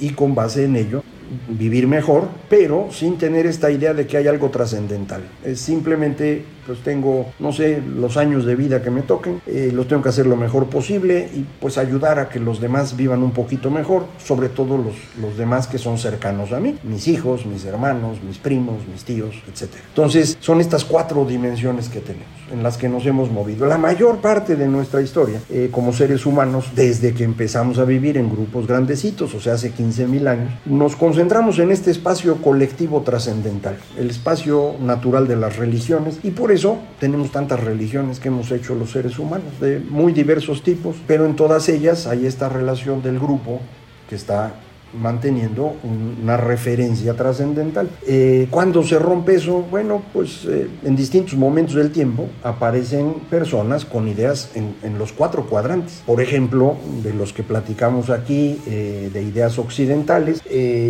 y 0.00 0.10
con 0.10 0.34
base 0.34 0.64
en 0.64 0.74
ello 0.74 1.04
vivir 1.48 1.86
mejor, 1.86 2.28
pero 2.48 2.88
sin 2.90 3.18
tener 3.18 3.46
esta 3.46 3.70
idea 3.70 3.94
de 3.94 4.06
que 4.06 4.16
hay 4.16 4.26
algo 4.28 4.50
trascendental. 4.50 5.22
Es 5.44 5.60
simplemente, 5.60 6.44
pues 6.66 6.80
tengo, 6.80 7.26
no 7.38 7.52
sé, 7.52 7.80
los 7.80 8.16
años 8.16 8.44
de 8.44 8.56
vida 8.56 8.82
que 8.82 8.90
me 8.90 9.02
toquen, 9.02 9.40
eh, 9.46 9.70
los 9.72 9.88
tengo 9.88 10.02
que 10.02 10.08
hacer 10.08 10.26
lo 10.26 10.36
mejor 10.36 10.66
posible 10.66 11.28
y 11.34 11.44
pues 11.60 11.78
ayudar 11.78 12.18
a 12.18 12.28
que 12.28 12.40
los 12.40 12.60
demás 12.60 12.96
vivan 12.96 13.22
un 13.22 13.30
poquito 13.30 13.70
mejor, 13.70 14.06
sobre 14.22 14.48
todo 14.48 14.76
los, 14.76 14.94
los 15.20 15.36
demás 15.36 15.66
que 15.66 15.78
son 15.78 15.98
cercanos 15.98 16.52
a 16.52 16.60
mí, 16.60 16.76
mis 16.82 17.08
hijos, 17.08 17.46
mis 17.46 17.64
hermanos, 17.64 18.18
mis 18.22 18.38
primos, 18.38 18.76
mis 18.90 19.04
tíos, 19.04 19.34
etc. 19.48 19.70
Entonces, 19.88 20.36
son 20.40 20.60
estas 20.60 20.84
cuatro 20.84 21.24
dimensiones 21.24 21.88
que 21.88 22.00
tenemos, 22.00 22.26
en 22.52 22.62
las 22.62 22.76
que 22.76 22.88
nos 22.88 23.06
hemos 23.06 23.30
movido. 23.30 23.66
La 23.66 23.78
mayor 23.78 24.18
parte 24.18 24.56
de 24.56 24.68
nuestra 24.68 25.02
historia, 25.02 25.40
eh, 25.50 25.68
como 25.70 25.92
seres 25.92 26.26
humanos, 26.26 26.70
desde 26.74 27.14
que 27.14 27.24
empezamos 27.24 27.78
a 27.78 27.84
vivir 27.84 28.16
en 28.16 28.30
grupos 28.30 28.66
grandecitos, 28.66 29.34
o 29.34 29.40
sea, 29.40 29.54
hace 29.54 29.70
15 29.70 30.06
mil 30.06 30.26
años, 30.28 30.50
nos 30.64 30.96
concentramos 30.96 31.58
en 31.58 31.70
este 31.70 31.90
espacio 31.90 32.36
colectivo 32.36 33.02
trascendental, 33.02 33.76
el 33.98 34.10
espacio 34.10 34.74
natural 34.80 35.28
de 35.28 35.36
las 35.36 35.56
religiones, 35.56 36.18
y 36.22 36.30
por 36.30 36.52
eso 36.56 36.78
tenemos 36.98 37.30
tantas 37.30 37.60
religiones 37.60 38.18
que 38.18 38.28
hemos 38.28 38.50
hecho 38.50 38.74
los 38.74 38.90
seres 38.90 39.18
humanos, 39.18 39.60
de 39.60 39.78
muy 39.78 40.12
diversos 40.12 40.62
tipos, 40.62 40.96
pero 41.06 41.24
en 41.26 41.36
todas 41.36 41.68
ellas 41.68 42.06
hay 42.06 42.26
esta 42.26 42.48
relación 42.48 43.02
del 43.02 43.18
grupo 43.18 43.60
que 44.08 44.16
está 44.16 44.54
manteniendo 45.00 45.74
una 46.22 46.36
referencia 46.36 47.14
trascendental. 47.14 47.88
Eh, 48.06 48.46
cuando 48.50 48.82
se 48.82 48.98
rompe 48.98 49.34
eso, 49.34 49.62
bueno, 49.70 50.02
pues 50.12 50.46
eh, 50.46 50.68
en 50.84 50.96
distintos 50.96 51.34
momentos 51.34 51.74
del 51.74 51.90
tiempo 51.90 52.28
aparecen 52.42 53.14
personas 53.28 53.84
con 53.84 54.08
ideas 54.08 54.50
en, 54.54 54.74
los 54.98 55.12
cuatro 55.12 55.46
cuadrantes. 55.46 56.02
Por 56.06 56.22
ejemplo, 56.22 56.76
de 57.02 57.12
los 57.12 57.32
que 57.32 57.42
platicamos 57.42 58.08
aquí, 58.08 58.58
eh, 58.66 59.10
de 59.12 59.22
ideas 59.22 59.58
occidentales, 59.58 60.42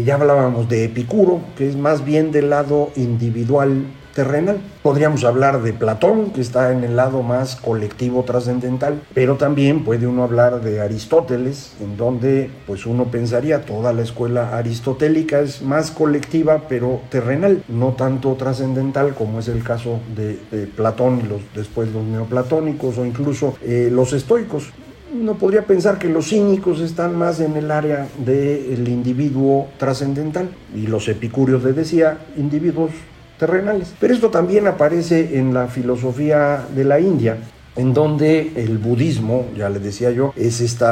ya 0.04 0.14
hablábamos 0.14 0.68
de 0.68 0.84
Epicuro, 0.84 1.40
que 1.56 1.68
es 1.68 1.76
más 1.76 2.04
bien 2.04 2.30
del 2.30 2.50
lado 2.50 2.90
individual 2.94 3.86
terrenal. 4.16 4.58
Podríamos 4.82 5.24
hablar 5.24 5.62
de 5.62 5.74
Platón, 5.74 6.30
que 6.30 6.40
está 6.40 6.72
en 6.72 6.82
el 6.84 6.96
lado 6.96 7.22
más 7.22 7.54
colectivo 7.54 8.22
trascendental, 8.24 9.02
pero 9.12 9.36
también 9.36 9.84
puede 9.84 10.06
uno 10.06 10.22
hablar 10.22 10.62
de 10.62 10.80
Aristóteles, 10.80 11.74
en 11.82 11.98
donde 11.98 12.50
pues 12.66 12.86
uno 12.86 13.04
pensaría 13.04 13.66
toda 13.66 13.92
la 13.92 14.02
escuela 14.02 14.56
aristotélica 14.56 15.40
es 15.40 15.60
más 15.60 15.90
colectiva, 15.90 16.62
pero 16.66 17.02
terrenal, 17.10 17.62
no 17.68 17.90
tanto 17.90 18.32
trascendental 18.34 19.14
como 19.14 19.40
es 19.40 19.48
el 19.48 19.62
caso 19.62 20.00
de, 20.16 20.36
Platón 20.74 21.20
y 21.22 21.28
los, 21.28 21.42
después 21.54 21.92
los 21.92 22.02
neoplatónicos 22.04 22.96
o 22.96 23.04
incluso 23.04 23.56
eh, 23.62 23.90
los 23.92 24.14
estoicos 24.14 24.72
uno 25.12 25.34
podría 25.34 25.62
pensar 25.62 25.98
que 25.98 26.08
los 26.08 26.28
cínicos 26.28 26.80
están 26.80 27.16
más 27.16 27.40
en 27.40 27.56
el 27.56 27.70
área 27.70 28.08
del 28.18 28.88
individuo 28.88 29.68
trascendental 29.78 30.50
y 30.74 30.86
los 30.88 31.08
epicúreos 31.08 31.62
le 31.62 31.72
decía 31.72 32.18
individuos 32.36 32.90
terrenales. 33.38 33.94
Pero 34.00 34.14
esto 34.14 34.30
también 34.30 34.66
aparece 34.66 35.38
en 35.38 35.54
la 35.54 35.68
filosofía 35.68 36.64
de 36.74 36.84
la 36.84 37.00
India, 37.00 37.38
en 37.76 37.92
donde 37.92 38.52
el 38.56 38.78
budismo, 38.78 39.46
ya 39.56 39.68
le 39.68 39.78
decía 39.78 40.10
yo, 40.10 40.32
es 40.36 40.60
este 40.60 40.86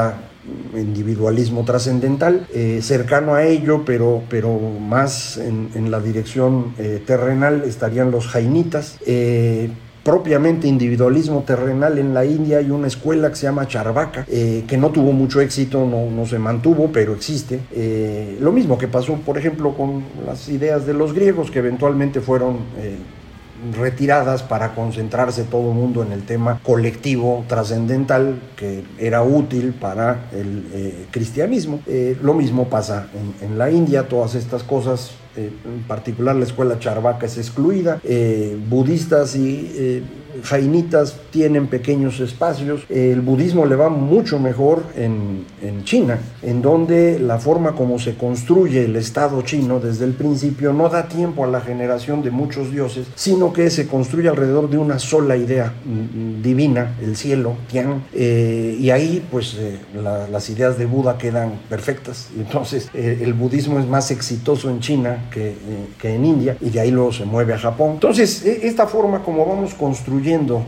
individualismo 0.74 1.64
trascendental, 1.64 2.46
eh, 2.52 2.80
cercano 2.82 3.34
a 3.34 3.44
ello, 3.44 3.84
pero, 3.84 4.22
pero 4.28 4.58
más 4.58 5.38
en, 5.38 5.90
la 5.90 6.00
dirección 6.00 6.74
eh, 6.78 7.02
terrenal 7.06 7.62
estarían 7.64 8.10
los 8.10 8.28
jainitas. 8.28 8.98
Eh, 9.06 9.70
propiamente 10.04 10.68
individualismo 10.68 11.42
terrenal 11.42 11.98
en 11.98 12.12
la 12.12 12.24
India 12.26 12.58
hay 12.58 12.70
una 12.70 12.86
escuela 12.86 13.30
que 13.30 13.36
se 13.36 13.44
llama 13.44 13.66
Charvaka, 13.66 14.26
eh, 14.28 14.64
que 14.68 14.76
no 14.76 14.90
tuvo 14.90 15.12
mucho 15.12 15.40
éxito, 15.40 15.86
no, 15.86 16.10
no 16.10 16.26
se 16.26 16.38
mantuvo, 16.38 16.90
pero 16.92 17.14
existe. 17.14 17.60
Eh, 17.72 18.36
lo 18.40 18.52
mismo 18.52 18.76
que 18.76 18.86
pasó, 18.86 19.14
por 19.14 19.38
ejemplo, 19.38 19.74
con 19.74 20.04
las 20.26 20.48
ideas 20.48 20.86
de 20.86 20.92
los 20.92 21.14
griegos, 21.14 21.50
que 21.50 21.58
eventualmente 21.58 22.20
fueron... 22.20 22.58
Eh, 22.78 22.96
retiradas 23.72 24.42
para 24.42 24.74
concentrarse 24.74 25.44
todo 25.44 25.70
el 25.70 25.74
mundo 25.74 26.02
en 26.02 26.12
el 26.12 26.24
tema 26.24 26.60
colectivo 26.62 27.46
trascendental 27.48 28.38
que 28.56 28.84
era 28.98 29.22
útil 29.22 29.72
para 29.72 30.28
el 30.32 31.06
cristianismo. 31.10 31.80
lo 32.20 32.34
mismo 32.34 32.68
pasa 32.68 33.06
en, 33.40 33.56
la 33.56 33.70
India, 33.70 34.06
todas 34.06 34.34
estas 34.34 34.64
cosas 34.64 35.12
eh, 35.12 35.23
en 35.36 35.82
particular 35.86 36.36
la 36.36 36.44
escuela 36.44 36.78
Charvaca 36.78 37.26
es 37.26 37.38
excluida, 37.38 38.00
eh, 38.04 38.56
budistas 38.68 39.36
y 39.36 39.72
eh, 39.74 40.02
jainitas 40.42 41.16
tienen 41.30 41.66
pequeños 41.66 42.20
espacios. 42.20 42.82
El 42.88 43.20
budismo 43.20 43.66
le 43.66 43.76
va 43.76 43.88
mucho 43.88 44.38
mejor 44.38 44.82
en, 44.96 45.44
en, 45.62 45.84
China, 45.84 46.18
en 46.42 46.62
donde 46.62 47.18
la 47.18 47.38
forma 47.38 47.72
como 47.72 47.98
se 47.98 48.14
construye 48.14 48.84
el 48.84 48.96
Estado 48.96 49.42
chino 49.42 49.80
desde 49.80 50.04
el 50.04 50.12
principio 50.12 50.72
no 50.72 50.88
da 50.88 51.08
tiempo 51.08 51.44
a 51.44 51.46
la 51.46 51.60
generación 51.60 52.22
de 52.22 52.30
muchos 52.30 52.70
dioses, 52.70 53.06
sino 53.14 53.52
que 53.52 53.70
se 53.70 53.86
construye 53.86 54.28
alrededor 54.28 54.70
de 54.70 54.78
una 54.78 54.98
sola 54.98 55.36
idea 55.36 55.72
mm, 55.84 56.42
divina, 56.42 56.96
el 57.02 57.16
cielo, 57.16 57.56
Tian, 57.70 58.04
eh, 58.12 58.76
y 58.78 58.90
ahí 58.90 59.24
pues 59.30 59.56
eh, 59.58 59.78
las 60.30 60.50
ideas 60.50 60.78
de 60.78 60.86
Buda 60.86 61.18
quedan 61.18 61.60
perfectas. 61.68 62.28
Entonces 62.36 62.90
eh, 62.94 63.20
el 63.22 63.34
budismo 63.34 63.78
es 63.78 63.86
más 63.86 64.10
exitoso 64.10 64.70
en 64.70 64.80
China 64.80 65.28
que, 65.30 65.54
que 65.98 66.14
en 66.14 66.24
India 66.24 66.56
y 66.60 66.70
de 66.70 66.80
ahí 66.80 66.90
luego 66.90 67.12
se 67.12 67.24
mueve 67.24 67.54
a 67.54 67.58
Japón. 67.58 67.92
Entonces, 67.94 68.44
e, 68.44 68.66
esta 68.66 68.86
forma 68.86 69.22
como 69.22 69.44
vamos 69.46 69.74
construyendo 69.74 70.23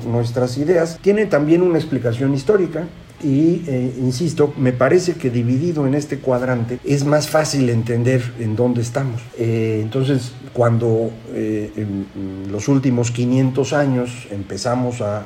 nuestras 0.06 0.58
ideas, 0.58 0.98
tiene 1.00 1.26
también 1.26 1.62
una 1.62 1.78
explicación 1.78 2.34
histórica 2.34 2.84
y, 3.22 3.62
eh, 3.66 3.94
insisto, 3.98 4.52
me 4.58 4.72
parece 4.72 5.14
que 5.14 5.30
dividido 5.30 5.86
en 5.86 5.94
este 5.94 6.18
cuadrante 6.18 6.78
es 6.84 7.04
más 7.04 7.28
fácil 7.28 7.70
entender 7.70 8.22
en 8.38 8.56
dónde 8.56 8.82
estamos. 8.82 9.22
Eh, 9.38 9.80
entonces, 9.82 10.32
cuando 10.52 11.10
eh, 11.32 11.72
en 11.76 12.52
los 12.52 12.68
últimos 12.68 13.10
500 13.10 13.72
años 13.72 14.28
empezamos 14.30 15.00
a, 15.00 15.24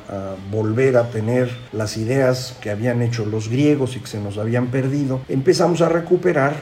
volver 0.51 0.97
a 0.97 1.09
tener 1.09 1.49
las 1.73 1.97
ideas 1.97 2.57
que 2.61 2.69
habían 2.69 3.01
hecho 3.01 3.25
los 3.25 3.49
griegos 3.49 3.95
y 3.95 3.99
que 3.99 4.07
se 4.07 4.19
nos 4.19 4.37
habían 4.37 4.67
perdido, 4.67 5.21
empezamos 5.27 5.81
a 5.81 5.89
recuperar 5.89 6.55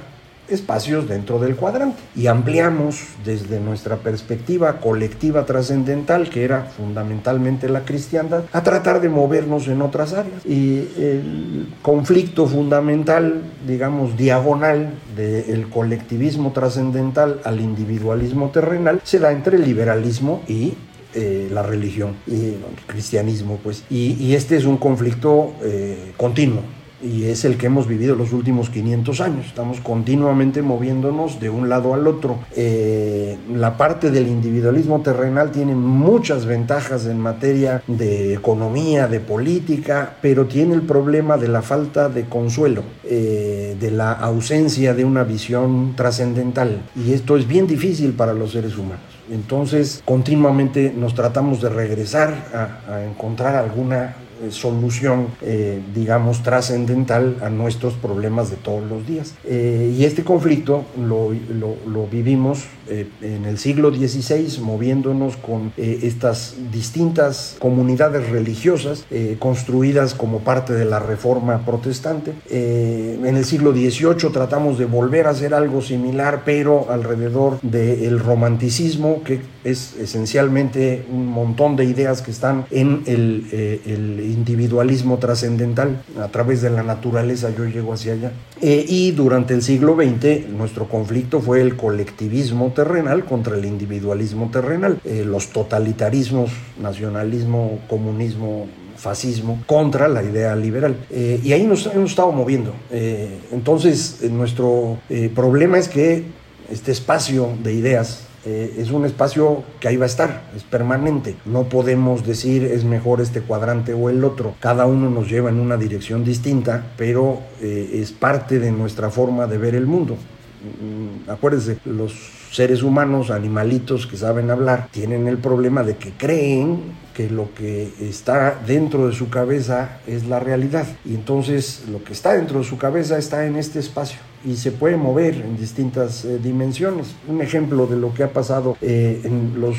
espacios 0.49 1.07
dentro 1.07 1.39
del 1.39 1.55
cuadrante 1.55 1.97
y 2.15 2.27
ampliamos 2.27 2.99
desde 3.25 3.59
nuestra 3.59 3.97
perspectiva 3.97 4.79
colectiva 4.79 5.45
trascendental, 5.45 6.29
que 6.29 6.43
era 6.43 6.63
fundamentalmente 6.63 7.69
la 7.69 7.85
cristiandad, 7.85 8.43
a 8.51 8.63
tratar 8.63 9.01
de 9.01 9.09
movernos 9.09 9.67
en 9.67 9.81
otras 9.81 10.13
áreas. 10.13 10.45
Y 10.45 10.87
el 10.97 11.73
conflicto 11.81 12.47
fundamental, 12.47 13.41
digamos, 13.67 14.17
diagonal 14.17 14.93
del 15.15 15.69
colectivismo 15.69 16.51
trascendental 16.51 17.41
al 17.43 17.59
individualismo 17.59 18.49
terrenal 18.49 19.01
se 19.03 19.19
da 19.19 19.31
entre 19.31 19.57
el 19.57 19.65
liberalismo 19.65 20.41
y 20.47 20.73
eh, 21.15 21.49
la 21.51 21.63
religión 21.63 22.15
y 22.27 22.45
el 22.45 22.59
cristianismo, 22.85 23.59
pues. 23.63 23.83
Y, 23.89 24.13
y, 24.19 24.35
este 24.35 24.57
es 24.57 24.65
un 24.65 24.77
conflicto 24.77 25.53
eh, 25.63 26.13
continuo 26.17 26.61
y 27.01 27.25
es 27.25 27.45
el 27.45 27.57
que 27.57 27.67
hemos 27.67 27.87
vivido 27.87 28.15
los 28.15 28.33
últimos 28.33 28.69
500 28.69 29.21
años. 29.21 29.45
Estamos 29.47 29.79
continuamente 29.81 30.61
moviéndonos 30.61 31.39
de 31.39 31.49
un 31.49 31.69
lado 31.69 31.93
al 31.93 32.07
otro. 32.07 32.39
Eh, 32.55 33.37
la 33.53 33.77
parte 33.77 34.11
del 34.11 34.27
individualismo 34.27 35.01
terrenal 35.01 35.51
tiene 35.51 35.75
muchas 35.75 36.45
ventajas 36.45 37.05
en 37.05 37.19
materia 37.19 37.81
de 37.87 38.33
economía, 38.33 39.07
de 39.07 39.19
política, 39.19 40.17
pero 40.21 40.45
tiene 40.45 40.75
el 40.75 40.81
problema 40.81 41.37
de 41.37 41.47
la 41.47 41.61
falta 41.61 42.09
de 42.09 42.25
consuelo, 42.25 42.83
eh, 43.03 43.75
de 43.79 43.91
la 43.91 44.13
ausencia 44.13 44.93
de 44.93 45.05
una 45.05 45.23
visión 45.23 45.93
trascendental. 45.95 46.81
Y 46.95 47.13
esto 47.13 47.37
es 47.37 47.47
bien 47.47 47.67
difícil 47.67 48.13
para 48.13 48.33
los 48.33 48.51
seres 48.51 48.77
humanos. 48.77 49.19
Entonces, 49.31 50.01
continuamente 50.05 50.91
nos 50.95 51.13
tratamos 51.13 51.61
de 51.61 51.69
regresar 51.69 52.33
a, 52.53 53.03
encontrar 53.03 53.55
alguna 53.55 54.15
solución, 54.49 55.27
eh, 55.41 55.81
digamos, 55.93 56.43
trascendental 56.43 57.37
a 57.41 57.49
nuestros 57.49 57.93
problemas 57.93 58.49
de 58.49 58.57
todos 58.57 58.87
los 58.89 59.05
días. 59.05 59.33
Eh, 59.45 59.95
y 59.97 60.05
este 60.05 60.23
conflicto 60.23 60.85
lo, 60.97 61.31
lo, 61.49 61.75
lo 61.87 62.07
vivimos 62.07 62.65
eh, 62.89 63.07
en 63.21 63.45
el 63.45 63.59
siglo 63.59 63.93
XVI, 63.93 64.61
moviéndonos 64.61 65.37
con 65.37 65.71
eh, 65.77 65.99
estas 66.03 66.55
distintas 66.71 67.55
comunidades 67.59 68.29
religiosas 68.29 69.05
eh, 69.11 69.35
construidas 69.37 70.15
como 70.15 70.39
parte 70.39 70.73
de 70.73 70.85
la 70.85 70.97
reforma 70.97 71.65
protestante. 71.65 72.33
en 72.49 73.35
el 73.37 73.45
siglo 73.45 73.73
XVIII 73.73 74.31
tratamos 74.33 74.79
de 74.79 74.85
volver 74.85 75.27
a 75.27 75.31
hacer 75.31 75.53
algo 75.53 75.81
similar, 75.81 76.41
pero 76.45 76.87
alrededor 76.89 77.59
del 77.61 78.19
romanticismo, 78.19 79.21
que 79.23 79.41
es 79.63 79.95
esencialmente 79.99 81.05
un 81.11 81.27
montón 81.27 81.75
de 81.75 81.85
ideas 81.85 82.21
que 82.21 82.31
están 82.31 82.65
en 82.71 83.03
el, 83.05 83.81
el 83.85 84.19
individualismo 84.29 85.17
trascendental. 85.17 86.01
A 86.21 86.27
través 86.27 86.61
de 86.61 86.69
la 86.69 86.83
naturaleza 86.83 87.49
yo 87.55 87.65
llego 87.65 87.93
hacia 87.93 88.13
allá. 88.13 88.31
y 88.61 89.11
durante 89.11 89.53
el 89.53 89.61
siglo 89.61 89.95
XX 89.95 90.49
nuestro 90.49 90.87
conflicto 90.87 91.41
fue 91.41 91.61
el 91.61 91.75
colectivismo 91.75 92.71
terrenal 92.75 93.25
contra 93.25 93.57
el 93.57 93.65
individualismo 93.65 94.49
terrenal, 94.51 94.99
eh, 95.05 95.23
los 95.25 95.49
totalitarismos, 95.49 96.51
nacionalismo, 96.81 97.79
comunismo, 97.87 98.67
fascismo 98.99 99.63
contra 99.65 100.07
la 100.07 100.21
idea 100.21 100.55
liberal. 100.55 100.95
Eh, 101.09 101.39
y 101.43 101.53
ahí 101.53 101.63
nos 101.63 101.87
hemos 101.87 102.11
estado 102.11 102.31
moviendo. 102.31 102.73
Eh, 102.91 103.39
entonces, 103.51 104.21
nuestro 104.29 104.99
eh, 105.09 105.31
problema 105.33 105.77
es 105.77 105.87
que 105.87 106.25
este 106.69 106.91
espacio 106.91 107.49
de 107.63 107.73
ideas 107.73 108.25
eh, 108.45 108.75
es 108.77 108.91
un 108.91 109.05
espacio 109.05 109.63
que 109.79 109.87
ahí 109.87 109.97
va 109.97 110.05
a 110.05 110.07
estar, 110.07 110.49
es 110.55 110.63
permanente. 110.63 111.35
No 111.45 111.63
podemos 111.63 112.25
decir 112.25 112.63
es 112.63 112.83
mejor 112.83 113.21
este 113.21 113.41
cuadrante 113.41 113.93
o 113.93 114.09
el 114.09 114.23
otro. 114.23 114.55
Cada 114.59 114.85
uno 114.85 115.09
nos 115.09 115.29
lleva 115.29 115.49
en 115.49 115.59
una 115.59 115.77
dirección 115.77 116.23
distinta, 116.23 116.85
pero 116.97 117.41
es 117.61 118.11
parte 118.11 118.59
de 118.59 118.71
nuestra 118.71 119.09
forma 119.09 119.47
de 119.47 119.57
ver 119.57 119.75
el 119.75 119.85
mundo. 119.85 120.15
Mm, 120.61 121.29
acuérdense, 121.29 121.77
los 121.85 122.38
seres 122.51 122.83
humanos, 122.83 123.31
animalitos 123.31 124.07
que 124.07 124.17
saben 124.17 124.49
hablar, 124.51 124.87
tienen 124.91 125.27
el 125.27 125.37
problema 125.37 125.83
de 125.83 125.97
que 125.97 126.11
creen 126.11 126.97
que 127.13 127.29
lo 127.29 127.53
que 127.53 127.91
está 127.99 128.57
dentro 128.65 129.07
de 129.07 129.13
su 129.13 129.29
cabeza 129.29 129.99
es 130.07 130.25
la 130.27 130.39
realidad. 130.39 130.87
Y 131.03 131.15
entonces 131.15 131.83
lo 131.91 132.03
que 132.03 132.13
está 132.13 132.33
dentro 132.33 132.59
de 132.59 132.65
su 132.65 132.77
cabeza 132.77 133.17
está 133.17 133.45
en 133.45 133.57
este 133.57 133.79
espacio 133.79 134.19
y 134.45 134.55
se 134.55 134.71
puede 134.71 134.95
mover 134.95 135.35
en 135.35 135.57
distintas 135.57 136.23
eh, 136.23 136.39
dimensiones. 136.41 137.15
Un 137.27 137.41
ejemplo 137.41 137.87
de 137.87 137.97
lo 137.97 138.13
que 138.13 138.23
ha 138.23 138.31
pasado 138.31 138.77
eh, 138.81 139.21
en 139.25 139.59
los 139.59 139.75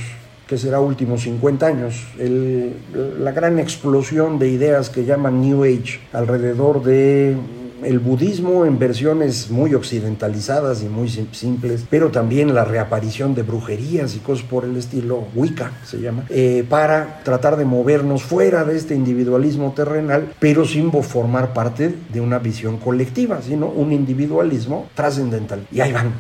que 0.47 0.59
será 0.59 0.81
últimos 0.81 1.23
50 1.23 1.65
años, 1.65 2.09
la 2.19 3.31
gran 3.31 3.61
explosión 3.61 4.41
de 4.41 4.49
ideas 4.49 4.91
que 4.91 5.05
llaman 5.05 5.41
New 5.41 5.63
Age 5.63 6.01
alrededor 6.13 6.83
de 6.83 7.37
el 7.85 7.99
budismo 7.99 8.65
en 8.67 8.79
versiones 8.79 9.51
muy 9.51 9.75
occidentalizadas 9.75 10.83
y 10.83 10.87
muy 10.87 11.09
simples, 11.09 11.85
pero 11.89 12.11
también 12.11 12.55
la 12.55 12.65
reaparición 12.65 13.35
de 13.35 13.43
brujerías 13.43 14.15
y 14.17 14.19
cosas 14.19 14.45
por 14.45 14.65
el 14.65 14.77
estilo, 14.77 15.25
Wicca 15.35 15.73
se 15.85 16.01
llama, 16.01 16.25
eh, 16.29 16.65
para 16.69 17.21
tratar 17.25 17.57
de 17.57 17.65
movernos 17.65 18.23
fuera 18.23 18.65
de 18.65 18.77
este 18.77 18.95
individualismo 18.95 19.73
terrenal, 19.75 20.33
pero 20.39 20.65
sin 20.65 20.91
formar 20.91 21.53
parte 21.53 21.95
de 22.13 22.21
una 22.21 22.39
visión 22.39 22.79
colectiva, 22.79 23.41
sino 23.43 23.67
un 23.69 23.93
individualismo 23.93 24.89
trascendental. 24.95 25.67
Y 25.71 25.81
ahí 25.81 25.93
van, 25.93 26.13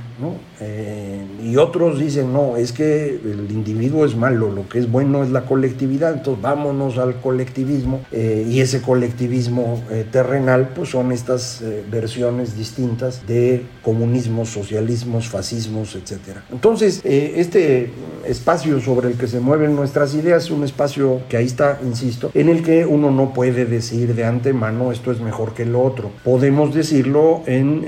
Eh, 0.61 1.25
y 1.43 1.57
otros 1.57 1.99
dicen, 1.99 2.33
no, 2.33 2.57
es 2.57 2.73
que 2.73 3.09
el 3.09 3.51
individuo 3.51 4.05
es 4.05 4.15
malo, 4.15 4.51
lo 4.51 4.69
que 4.69 4.79
es 4.79 4.91
bueno 4.91 5.23
es 5.23 5.31
la 5.31 5.43
colectividad, 5.43 6.13
entonces 6.13 6.43
vámonos 6.43 6.99
al 6.99 7.21
colectivismo, 7.21 8.01
eh, 8.13 8.47
y 8.49 8.61
ese 8.61 8.83
colectivismo 8.83 9.83
eh, 9.91 10.05
terrenal, 10.11 10.71
pues 10.75 10.91
son 10.91 11.13
estas 11.13 11.63
versiones 11.91 12.57
distintas 12.57 13.27
de 13.27 13.63
comunismos, 13.83 14.51
socialismos, 14.51 15.29
fascismos, 15.29 15.95
etc. 15.95 16.39
Entonces, 16.53 17.01
este 17.05 17.91
espacio 18.27 18.81
sobre 18.81 19.09
el 19.09 19.17
que 19.17 19.27
se 19.27 19.41
mueven 19.41 19.75
nuestras 19.75 20.15
ideas 20.15 20.45
es 20.45 20.51
un 20.51 20.65
espacio 20.65 21.23
que 21.29 21.37
ahí 21.37 21.47
está, 21.47 21.79
insisto, 21.85 22.31
en 22.35 22.49
el 22.49 22.63
que 22.63 22.87
uno 22.87 23.11
no 23.11 23.33
puede 23.33 23.65
decir 23.65 24.15
de 24.15 24.25
antemano 24.25 24.93
esto 24.93 25.13
es 25.13 25.21
mejor 25.21 25.55
que 25.55 25.65
lo 25.65 25.83
otro. 25.83 26.11
Podemos 26.25 26.75
decirlo 26.75 27.43
en, 27.47 27.85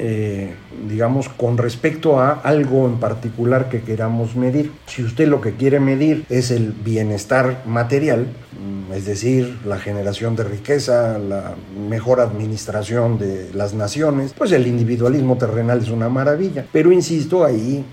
digamos, 0.88 1.28
con 1.28 1.58
respecto 1.58 2.20
a 2.20 2.32
algo 2.32 2.86
en 2.86 2.98
particular 2.98 3.68
que 3.68 3.82
queramos 3.82 4.36
medir. 4.36 4.72
Si 4.86 5.02
usted 5.02 5.28
lo 5.28 5.40
que 5.40 5.54
quiere 5.54 5.80
medir 5.80 6.24
es 6.28 6.50
el 6.50 6.72
bienestar 6.72 7.62
material, 7.66 8.26
mm, 8.26 8.92
es 8.92 9.06
decir, 9.06 9.58
la 9.64 9.78
generación 9.78 10.36
de 10.36 10.44
riqueza, 10.44 11.18
la 11.18 11.54
mejor 11.88 12.20
administración 12.20 13.18
de 13.18 13.50
las 13.54 13.74
naciones, 13.74 14.34
pues 14.36 14.52
el 14.52 14.66
individualismo 14.66 15.36
terrenal 15.38 15.80
es 15.80 15.90
una 15.90 16.08
maravilla. 16.08 16.66
Pero 16.72 16.92
insisto, 16.92 17.44
ahí 17.44 17.84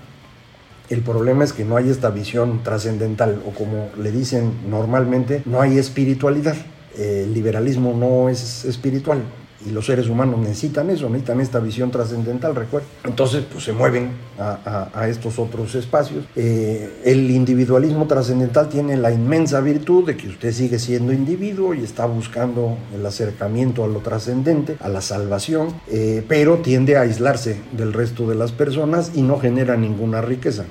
el 0.88 1.02
problema 1.02 1.44
es 1.44 1.52
que 1.52 1.64
no 1.64 1.76
hay 1.76 1.88
esta 1.88 2.10
visión 2.10 2.62
trascendental 2.62 3.40
o 3.46 3.50
como 3.50 3.90
le 3.96 4.10
dicen 4.10 4.52
normalmente, 4.68 5.42
no 5.46 5.60
hay 5.60 5.78
espiritualidad. 5.78 6.56
El 6.98 7.32
liberalismo 7.32 7.94
no 7.94 8.28
es 8.28 8.64
espiritual 8.64 9.22
y 9.66 9.70
los 9.70 9.86
seres 9.86 10.08
humanos 10.08 10.38
necesitan 10.40 10.90
eso, 10.90 11.08
necesitan 11.08 11.40
esta 11.40 11.58
visión 11.58 11.90
trascendental, 11.90 12.54
recuerda. 12.54 12.86
Entonces, 13.04 13.44
pues 13.50 13.64
se 13.64 13.72
mueven 13.72 14.12
a, 14.38 14.88
a, 14.94 15.00
a 15.00 15.08
estos 15.08 15.38
otros 15.38 15.74
espacios. 15.74 16.24
Eh, 16.36 17.00
el 17.04 17.30
individualismo 17.30 18.06
trascendental 18.06 18.68
tiene 18.68 18.96
la 18.96 19.12
inmensa 19.12 19.60
virtud 19.60 20.06
de 20.06 20.16
que 20.16 20.28
usted 20.28 20.52
sigue 20.52 20.78
siendo 20.78 21.12
individuo 21.12 21.74
y 21.74 21.84
está 21.84 22.06
buscando 22.06 22.78
el 22.94 23.04
acercamiento 23.04 23.84
a 23.84 23.88
lo 23.88 24.00
trascendente, 24.00 24.76
a 24.80 24.88
la 24.88 25.00
salvación, 25.00 25.68
eh, 25.88 26.24
pero 26.26 26.58
tiende 26.58 26.96
a 26.96 27.02
aislarse 27.02 27.60
del 27.72 27.92
resto 27.92 28.28
de 28.28 28.34
las 28.34 28.52
personas 28.52 29.12
y 29.14 29.22
no 29.22 29.38
genera 29.38 29.76
ninguna 29.76 30.20
riqueza 30.20 30.64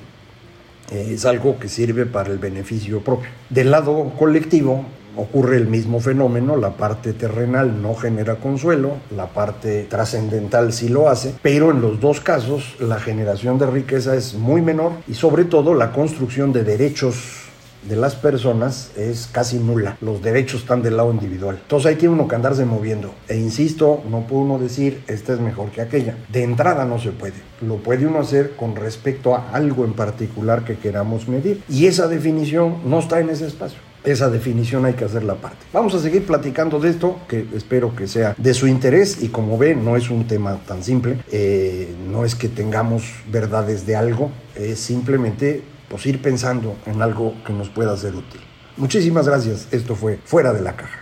es 0.90 1.24
algo 1.24 1.58
que 1.58 1.68
sirve 1.68 2.06
para 2.06 2.30
el 2.30 2.38
beneficio 2.38 3.00
propio. 3.00 3.30
Del 3.48 3.70
lado 3.70 4.12
colectivo 4.18 4.84
ocurre 5.16 5.56
el 5.56 5.66
mismo 5.66 6.00
fenómeno, 6.00 6.56
la 6.56 6.76
parte 6.76 7.12
terrenal 7.12 7.82
no 7.82 7.94
genera 7.94 8.36
consuelo, 8.36 8.94
la 9.14 9.28
parte 9.28 9.86
trascendental 9.88 10.72
sí 10.72 10.88
lo 10.88 11.08
hace, 11.08 11.34
pero 11.42 11.70
en 11.70 11.80
los 11.80 12.00
dos 12.00 12.20
casos 12.20 12.76
la 12.78 12.98
generación 12.98 13.58
de 13.58 13.66
riqueza 13.66 14.16
es 14.16 14.34
muy 14.34 14.62
menor 14.62 14.92
y 15.08 15.14
sobre 15.14 15.44
todo 15.44 15.74
la 15.74 15.92
construcción 15.92 16.52
de 16.52 16.64
derechos 16.64 17.40
de 17.88 17.96
las 17.96 18.14
personas 18.14 18.90
es 18.96 19.28
casi 19.30 19.58
nula. 19.58 19.96
Los 20.00 20.22
derechos 20.22 20.62
están 20.62 20.82
del 20.82 20.96
lado 20.96 21.12
individual. 21.12 21.58
Entonces 21.62 21.86
hay 21.86 21.96
que 21.96 22.08
uno 22.08 22.28
que 22.28 22.34
andarse 22.34 22.64
moviendo. 22.64 23.14
E 23.28 23.36
insisto, 23.36 24.02
no 24.08 24.26
puede 24.26 24.42
uno 24.42 24.58
decir 24.58 25.02
esta 25.06 25.32
es 25.32 25.40
mejor 25.40 25.70
que 25.70 25.80
aquella. 25.80 26.16
De 26.28 26.42
entrada 26.42 26.84
no 26.84 26.98
se 26.98 27.10
puede. 27.10 27.34
Lo 27.62 27.76
puede 27.76 28.06
uno 28.06 28.20
hacer 28.20 28.54
con 28.56 28.76
respecto 28.76 29.34
a 29.34 29.50
algo 29.52 29.84
en 29.84 29.94
particular 29.94 30.64
que 30.64 30.78
queramos 30.78 31.28
medir. 31.28 31.62
Y 31.68 31.86
esa 31.86 32.08
definición 32.08 32.78
no 32.84 32.98
está 32.98 33.20
en 33.20 33.30
ese 33.30 33.46
espacio. 33.46 33.78
Esa 34.04 34.30
definición 34.30 34.84
hay 34.84 34.94
que 34.94 35.04
hacerla 35.04 35.34
parte. 35.34 35.58
Vamos 35.72 35.94
a 35.94 36.00
seguir 36.00 36.26
platicando 36.26 36.78
de 36.78 36.90
esto, 36.90 37.20
que 37.28 37.46
espero 37.54 37.94
que 37.94 38.06
sea 38.06 38.34
de 38.36 38.54
su 38.54 38.66
interés 38.66 39.22
y 39.22 39.28
como 39.28 39.58
ve, 39.58 39.74
no 39.74 39.96
es 39.96 40.10
un 40.10 40.26
tema 40.26 40.58
tan 40.66 40.82
simple, 40.82 41.18
eh, 41.30 41.94
no 42.10 42.24
es 42.24 42.34
que 42.34 42.48
tengamos 42.48 43.04
verdades 43.30 43.86
de 43.86 43.96
algo, 43.96 44.30
es 44.54 44.78
simplemente 44.78 45.62
pues, 45.88 46.06
ir 46.06 46.22
pensando 46.22 46.76
en 46.86 47.02
algo 47.02 47.34
que 47.44 47.52
nos 47.52 47.68
pueda 47.68 47.96
ser 47.96 48.14
útil. 48.14 48.40
Muchísimas 48.76 49.26
gracias, 49.26 49.68
esto 49.72 49.94
fue 49.94 50.18
Fuera 50.24 50.52
de 50.52 50.62
la 50.62 50.76
Caja. 50.76 50.99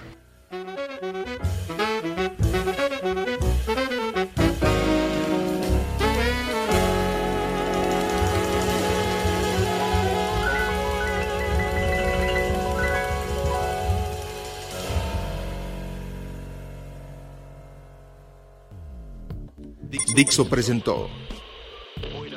Dixo 20.18 20.48
presentó 20.48 21.08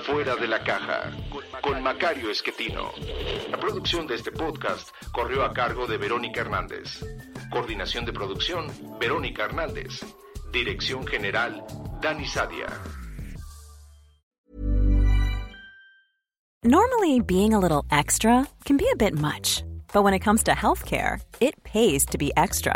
Fuera 0.03 0.35
de 0.35 0.47
la 0.47 0.63
caja 0.63 1.17
con 1.63 1.81
Macario 1.81 2.29
Esquetino. 2.29 2.91
La 3.49 3.59
producción 3.59 4.05
de 4.05 4.13
este 4.13 4.31
podcast 4.31 4.89
corrió 5.11 5.43
a 5.43 5.51
cargo 5.51 5.87
de 5.87 5.97
Verónica 5.97 6.41
Hernández. 6.41 7.03
Coordinación 7.49 8.05
de 8.05 8.13
producción, 8.13 8.67
Verónica 8.99 9.45
Hernández. 9.45 10.05
Dirección 10.53 11.07
General, 11.07 11.65
Dani 11.99 12.27
Sadia. 12.27 12.67
Normally, 16.63 17.19
being 17.19 17.55
a 17.55 17.59
little 17.59 17.83
extra 17.89 18.45
can 18.63 18.77
be 18.77 18.85
a 18.93 18.95
bit 18.95 19.15
much, 19.15 19.63
but 19.91 20.03
when 20.03 20.13
it 20.13 20.19
comes 20.19 20.43
to 20.43 20.51
healthcare, 20.51 21.19
it 21.39 21.55
pays 21.63 22.05
to 22.05 22.19
be 22.19 22.31
extra. 22.37 22.75